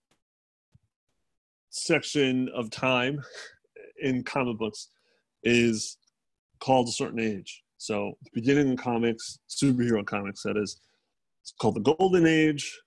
section 1.71 2.49
of 2.55 2.71
time 2.71 3.21
in 4.01 4.23
comic 4.25 4.59
books 4.59 4.89
is 5.43 5.97
called 6.61 6.89
a 6.89 6.93
certain 6.93 7.21
age. 7.21 7.63
So 7.79 8.13
the 8.23 8.31
beginning 8.35 8.73
of 8.73 8.79
comics, 8.79 9.39
superhero 9.49 10.05
comics, 10.05 10.43
that 10.43 10.57
is, 10.57 10.81
it's 11.43 11.55
called 11.61 11.77
the 11.77 11.95
Golden 11.97 12.27
Age. 12.27 12.79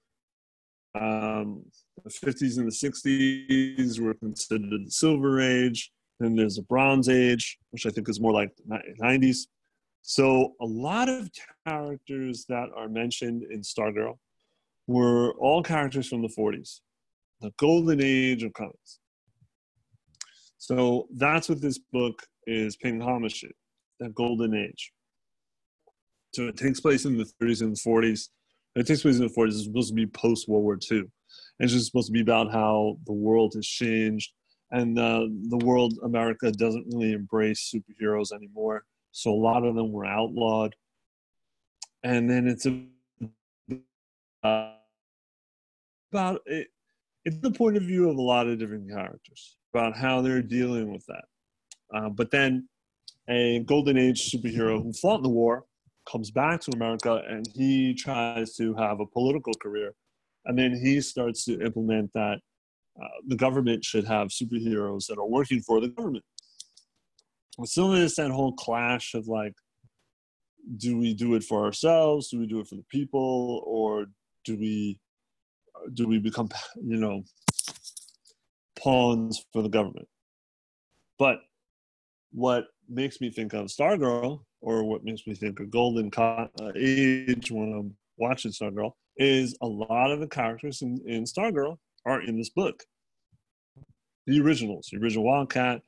Um, 0.96 1.64
the 2.04 2.12
50s 2.12 2.58
and 2.60 2.68
the 2.68 3.88
60s 3.88 4.00
were 4.00 4.14
considered 4.16 4.70
the 4.70 4.91
Silver 4.91 5.41
Age. 5.41 5.91
Then 6.20 6.36
there's 6.36 6.60
a 6.60 6.64
Bronze 6.64 7.10
Age, 7.10 7.58
which 7.72 7.88
I 7.88 7.89
think 7.89 8.08
is 8.08 8.22
more 8.22 8.32
like 8.32 8.52
90s. 9.02 9.48
So 10.04 10.54
a 10.60 10.66
lot 10.66 11.08
of 11.08 11.30
characters 11.66 12.45
that 12.49 12.68
are 12.76 12.89
mentioned 12.89 13.43
in 13.49 13.62
Stargirl 13.62 14.18
were 14.86 15.32
all 15.39 15.64
characters 15.64 16.10
from 16.10 16.22
the 16.22 16.28
40s, 16.28 16.82
the 17.41 17.51
golden 17.58 18.01
age 18.04 18.43
of 18.43 18.54
comics. 18.54 18.99
So 20.58 21.08
that's 21.16 21.47
what 21.47 21.62
this 21.62 21.78
book 21.78 22.22
is 22.45 22.76
paying 22.76 23.01
homage 23.01 23.41
to, 23.41 23.49
that 24.01 24.14
golden 24.14 24.54
age. 24.54 24.91
So 26.34 26.47
it 26.47 26.58
takes 26.58 26.82
place 26.82 27.06
in 27.06 27.18
the 27.18 27.30
30s 27.41 27.62
and 27.62 27.76
the 27.76 27.80
40s. 27.80 28.28
It 28.76 28.86
takes 28.86 29.04
place 29.04 29.18
in 29.20 29.28
the 29.28 29.34
40s. 29.34 29.47
It's 29.49 29.64
supposed 29.64 29.89
to 29.89 29.95
be 29.95 30.08
post 30.08 30.49
World 30.49 30.64
War 30.64 30.78
II. 30.91 30.99
And 30.99 31.10
it's 31.60 31.74
just 31.74 31.86
supposed 31.86 32.08
to 32.08 32.14
be 32.14 32.22
about 32.22 32.51
how 32.51 32.97
the 33.06 33.14
world 33.14 33.54
has 33.56 33.66
changed 33.66 34.32
and 34.72 34.97
uh, 34.97 35.28
the 35.49 35.64
world, 35.64 35.93
America, 36.04 36.51
doesn't 36.51 36.88
really 36.91 37.14
embrace 37.14 37.72
superheroes 37.74 38.34
anymore. 38.34 38.84
So 39.14 39.32
a 39.32 39.36
lot 39.36 39.64
of 39.64 39.76
them 39.76 39.91
were 39.91 40.05
outlawed. 40.05 40.76
And 42.03 42.30
then 42.30 42.47
it's 42.47 42.68
about 46.11 46.41
it. 46.45 46.68
It's 47.24 47.38
the 47.39 47.51
point 47.51 47.78
of 47.78 47.84
view 47.84 48.09
of 48.09 48.18
a 48.18 48.22
lot 48.22 48.47
of 48.47 48.59
different 48.59 48.89
characters 48.89 49.57
about 49.74 49.95
how 49.95 50.22
they're 50.22 50.41
dealing 50.41 50.91
with 50.91 51.05
that. 51.05 51.24
Uh, 51.95 52.09
but 52.09 52.32
then 52.32 52.68
a 53.30 53.59
golden 53.59 53.97
age 53.97 54.30
superhero 54.30 54.84
who 54.84 54.91
fought 54.91 55.18
in 55.18 55.24
the 55.24 55.30
war 55.30 55.64
comes 56.11 56.32
back 56.32 56.59
to 56.61 56.72
America 56.72 57.22
and 57.30 57.45
he 57.53 57.93
tries 57.93 58.55
to 58.55 58.74
have 58.76 58.99
a 58.99 59.05
political 59.05 59.53
career. 59.61 59.93
And 60.45 60.57
then 60.57 60.76
he 60.76 60.99
starts 60.99 61.45
to 61.45 61.61
implement 61.61 62.11
that 62.14 62.39
uh, 63.01 63.07
the 63.28 63.38
government 63.38 63.86
should 63.86 64.05
have 64.05 64.28
superheroes 64.28 65.07
that 65.07 65.18
are 65.18 65.28
working 65.28 65.61
for 65.61 65.80
the 65.80 65.88
government. 65.88 66.26
So 67.66 67.91
there's 67.91 68.16
that 68.16 68.32
whole 68.32 68.54
clash 68.54 69.14
of 69.14 69.28
like, 69.28 69.54
do 70.78 70.97
we 70.97 71.14
do 71.14 71.36
it 71.36 71.43
for 71.43 71.66
ourselves? 71.66 72.30
Do 72.30 72.39
we 72.39 72.47
do 72.47 72.60
it 72.60 72.68
for 72.68 72.76
the 72.76 72.86
people? 72.89 73.64
Or 73.66 74.08
do 74.45 74.58
we 74.58 74.99
do 75.93 76.08
we 76.08 76.20
become 76.20 76.49
you 76.82 76.97
know 76.97 77.24
pawns 78.80 79.45
for 79.51 79.62
the 79.62 79.70
government? 79.70 80.08
But 81.20 81.39
what 82.32 82.66
makes 82.89 83.22
me 83.22 83.30
think 83.30 83.54
of 83.54 83.68
Stargirl 83.68 84.41
or 84.62 84.84
what 84.84 85.04
makes 85.04 85.28
me 85.28 85.36
think 85.36 85.60
of 85.60 85.70
golden 85.70 86.10
age 86.76 87.51
when 87.51 87.74
I'm 87.74 87.95
watching 88.18 88.51
Stargirl 88.51 88.93
is 89.18 89.56
a 89.62 89.68
lot 89.68 90.12
of 90.12 90.20
the 90.20 90.28
characters 90.28 90.82
in, 90.82 90.99
in 91.06 91.24
Stargirl 91.26 91.78
are 92.06 92.22
in 92.22 92.38
this 92.38 92.49
book. 92.49 92.84
The 94.26 94.41
originals, 94.41 94.89
the 94.91 94.99
original 94.99 95.26
Wildcat, 95.26 95.82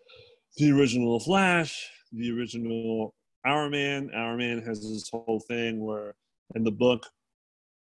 the 0.58 0.72
original 0.72 1.20
Flash, 1.20 1.89
the 2.12 2.32
original 2.32 3.14
Hourman. 3.45 4.10
Our 4.16 4.38
Man 4.38 4.62
has 4.64 4.82
this 4.82 5.10
whole 5.10 5.41
thing 5.47 5.84
where 5.84 6.16
in 6.56 6.64
the 6.64 6.72
book 6.72 7.06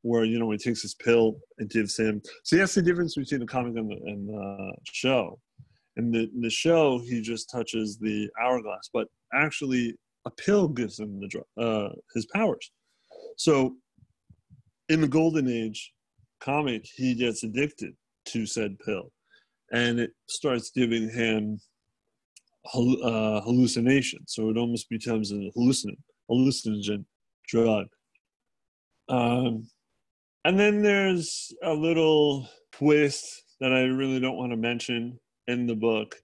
where 0.03 0.23
you 0.23 0.39
know 0.39 0.45
when 0.45 0.57
he 0.57 0.63
takes 0.63 0.81
his 0.81 0.95
pill 0.95 1.37
it 1.57 1.69
gives 1.69 1.97
him 1.97 2.21
so 2.43 2.55
that's 2.55 2.73
the 2.73 2.81
difference 2.81 3.15
between 3.15 3.39
the 3.39 3.45
comic 3.45 3.75
and 3.75 3.89
the, 3.89 3.95
and 4.05 4.29
the 4.29 4.71
show 4.91 5.39
in 5.97 6.11
the, 6.11 6.29
in 6.33 6.41
the 6.41 6.49
show 6.49 6.99
he 6.99 7.21
just 7.21 7.49
touches 7.49 7.97
the 7.97 8.29
hourglass 8.41 8.89
but 8.93 9.07
actually 9.33 9.95
a 10.25 10.31
pill 10.31 10.67
gives 10.67 10.99
him 10.99 11.19
the 11.19 11.63
uh, 11.63 11.89
his 12.13 12.25
powers 12.33 12.71
so 13.37 13.75
in 14.89 15.01
the 15.01 15.07
golden 15.07 15.47
age 15.47 15.93
comic 16.39 16.85
he 16.95 17.13
gets 17.13 17.43
addicted 17.43 17.93
to 18.25 18.45
said 18.45 18.77
pill 18.79 19.11
and 19.71 19.99
it 19.99 20.11
starts 20.27 20.71
giving 20.71 21.09
him 21.09 21.59
uh, 22.65 23.41
hallucination 23.41 24.19
so 24.27 24.49
it 24.49 24.57
almost 24.57 24.89
becomes 24.89 25.31
a 25.31 25.51
hallucinant 25.55 25.99
hallucinogen 26.29 27.03
drug 27.47 27.87
um, 29.09 29.67
and 30.45 30.59
then 30.59 30.81
there's 30.81 31.53
a 31.63 31.73
little 31.73 32.49
twist 32.71 33.43
that 33.59 33.71
I 33.71 33.81
really 33.81 34.19
don't 34.19 34.37
want 34.37 34.51
to 34.51 34.57
mention 34.57 35.19
in 35.47 35.67
the 35.67 35.75
book. 35.75 36.15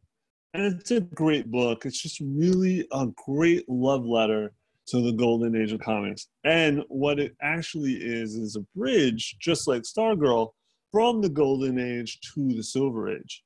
And 0.53 0.79
it's 0.79 0.91
a 0.91 1.01
great 1.01 1.51
book. 1.51 1.85
It's 1.85 2.01
just 2.01 2.19
really 2.21 2.87
a 2.91 3.07
great 3.25 3.67
love 3.69 4.05
letter 4.05 4.53
to 4.87 5.01
the 5.01 5.11
golden 5.11 5.55
age 5.55 5.71
of 5.71 5.81
comics. 5.81 6.29
And 6.45 6.83
what 6.87 7.19
it 7.19 7.35
actually 7.41 7.93
is 7.93 8.35
is 8.35 8.55
a 8.55 8.65
bridge, 8.75 9.35
just 9.39 9.67
like 9.67 9.83
Stargirl, 9.83 10.51
from 10.91 11.21
the 11.21 11.29
golden 11.29 11.77
age 11.77 12.19
to 12.33 12.53
the 12.55 12.63
silver 12.63 13.09
age. 13.09 13.43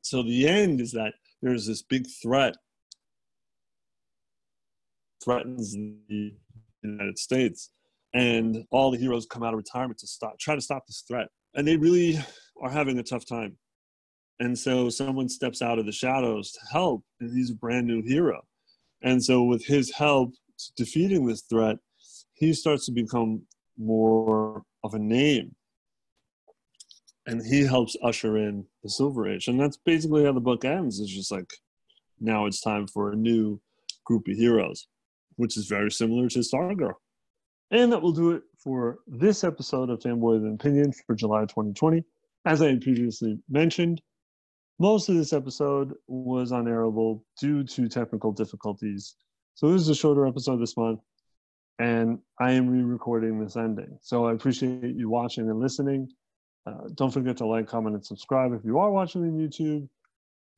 So 0.00 0.22
the 0.22 0.48
end 0.48 0.80
is 0.80 0.92
that 0.92 1.12
there's 1.42 1.66
this 1.66 1.82
big 1.82 2.06
threat 2.22 2.54
threatens 5.22 5.74
the 6.08 6.34
United 6.82 7.18
States 7.18 7.70
and 8.14 8.64
all 8.70 8.90
the 8.90 8.98
heroes 8.98 9.26
come 9.26 9.42
out 9.42 9.52
of 9.52 9.58
retirement 9.58 9.98
to 9.98 10.06
stop 10.06 10.38
try 10.38 10.54
to 10.54 10.60
stop 10.60 10.86
this 10.86 11.04
threat. 11.06 11.28
And 11.54 11.66
they 11.66 11.76
really 11.76 12.18
are 12.62 12.70
having 12.70 12.98
a 12.98 13.02
tough 13.02 13.26
time. 13.26 13.56
And 14.38 14.58
so 14.58 14.88
someone 14.90 15.28
steps 15.28 15.62
out 15.62 15.78
of 15.78 15.86
the 15.86 15.92
shadows 15.92 16.52
to 16.52 16.60
help 16.70 17.02
and 17.20 17.36
he's 17.36 17.50
a 17.50 17.54
brand 17.54 17.86
new 17.86 18.02
hero. 18.02 18.42
And 19.02 19.22
so 19.22 19.42
with 19.42 19.64
his 19.64 19.92
help 19.92 20.32
defeating 20.76 21.26
this 21.26 21.42
threat 21.42 21.76
he 22.34 22.52
starts 22.52 22.86
to 22.86 22.92
become 22.92 23.42
more 23.78 24.62
of 24.84 24.94
a 24.94 24.98
name 24.98 25.54
and 27.26 27.44
he 27.44 27.64
helps 27.64 27.96
usher 28.02 28.36
in 28.36 28.64
the 28.82 28.88
silver 28.88 29.28
age 29.28 29.48
and 29.48 29.60
that's 29.60 29.76
basically 29.76 30.24
how 30.24 30.32
the 30.32 30.40
book 30.40 30.64
ends 30.64 31.00
it's 31.00 31.12
just 31.12 31.32
like 31.32 31.52
now 32.20 32.46
it's 32.46 32.60
time 32.60 32.86
for 32.86 33.12
a 33.12 33.16
new 33.16 33.60
group 34.04 34.26
of 34.28 34.36
heroes 34.36 34.88
which 35.36 35.56
is 35.56 35.66
very 35.66 35.90
similar 35.90 36.28
to 36.28 36.38
stargirl 36.40 36.94
and 37.70 37.92
that 37.92 38.00
will 38.00 38.12
do 38.12 38.32
it 38.32 38.42
for 38.58 38.98
this 39.06 39.44
episode 39.44 39.90
of 39.90 40.00
Fanboy 40.00 40.36
and 40.36 40.54
Opinion 40.60 40.92
for 40.92 41.14
July 41.14 41.42
2020. 41.42 42.04
As 42.44 42.62
I 42.62 42.76
previously 42.76 43.38
mentioned, 43.48 44.00
most 44.78 45.08
of 45.08 45.16
this 45.16 45.32
episode 45.32 45.94
was 46.06 46.52
unairable 46.52 47.22
due 47.40 47.64
to 47.64 47.88
technical 47.88 48.32
difficulties. 48.32 49.16
So 49.54 49.72
this 49.72 49.82
is 49.82 49.88
a 49.88 49.94
shorter 49.94 50.26
episode 50.26 50.58
this 50.58 50.76
month, 50.76 51.00
and 51.78 52.18
I 52.38 52.52
am 52.52 52.68
re-recording 52.68 53.40
this 53.40 53.56
ending. 53.56 53.98
So 54.02 54.26
I 54.26 54.32
appreciate 54.32 54.94
you 54.94 55.08
watching 55.08 55.48
and 55.48 55.58
listening. 55.58 56.08
Uh, 56.66 56.88
don't 56.94 57.12
forget 57.12 57.36
to 57.36 57.46
like, 57.46 57.68
comment, 57.68 57.94
and 57.94 58.04
subscribe 58.04 58.52
if 58.52 58.64
you 58.64 58.78
are 58.78 58.90
watching 58.90 59.22
on 59.22 59.32
YouTube. 59.32 59.88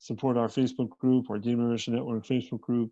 Support 0.00 0.36
our 0.36 0.48
Facebook 0.48 0.90
group, 0.98 1.28
our 1.30 1.38
Gamerish 1.38 1.88
Network 1.88 2.24
Facebook 2.24 2.60
group. 2.60 2.90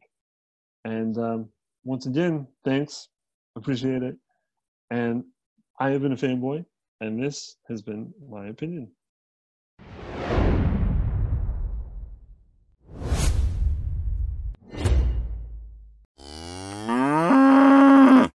And 0.84 1.16
um, 1.18 1.48
once 1.84 2.06
again, 2.06 2.46
thanks 2.64 3.08
Appreciate 3.56 4.02
it. 4.02 4.16
And 4.90 5.24
I 5.80 5.90
have 5.90 6.02
been 6.02 6.12
a 6.12 6.16
fanboy, 6.16 6.64
and 7.00 7.20
this 7.20 7.56
has 7.68 7.82
been 7.82 8.12
my 8.28 8.48
opinion. 8.48 8.90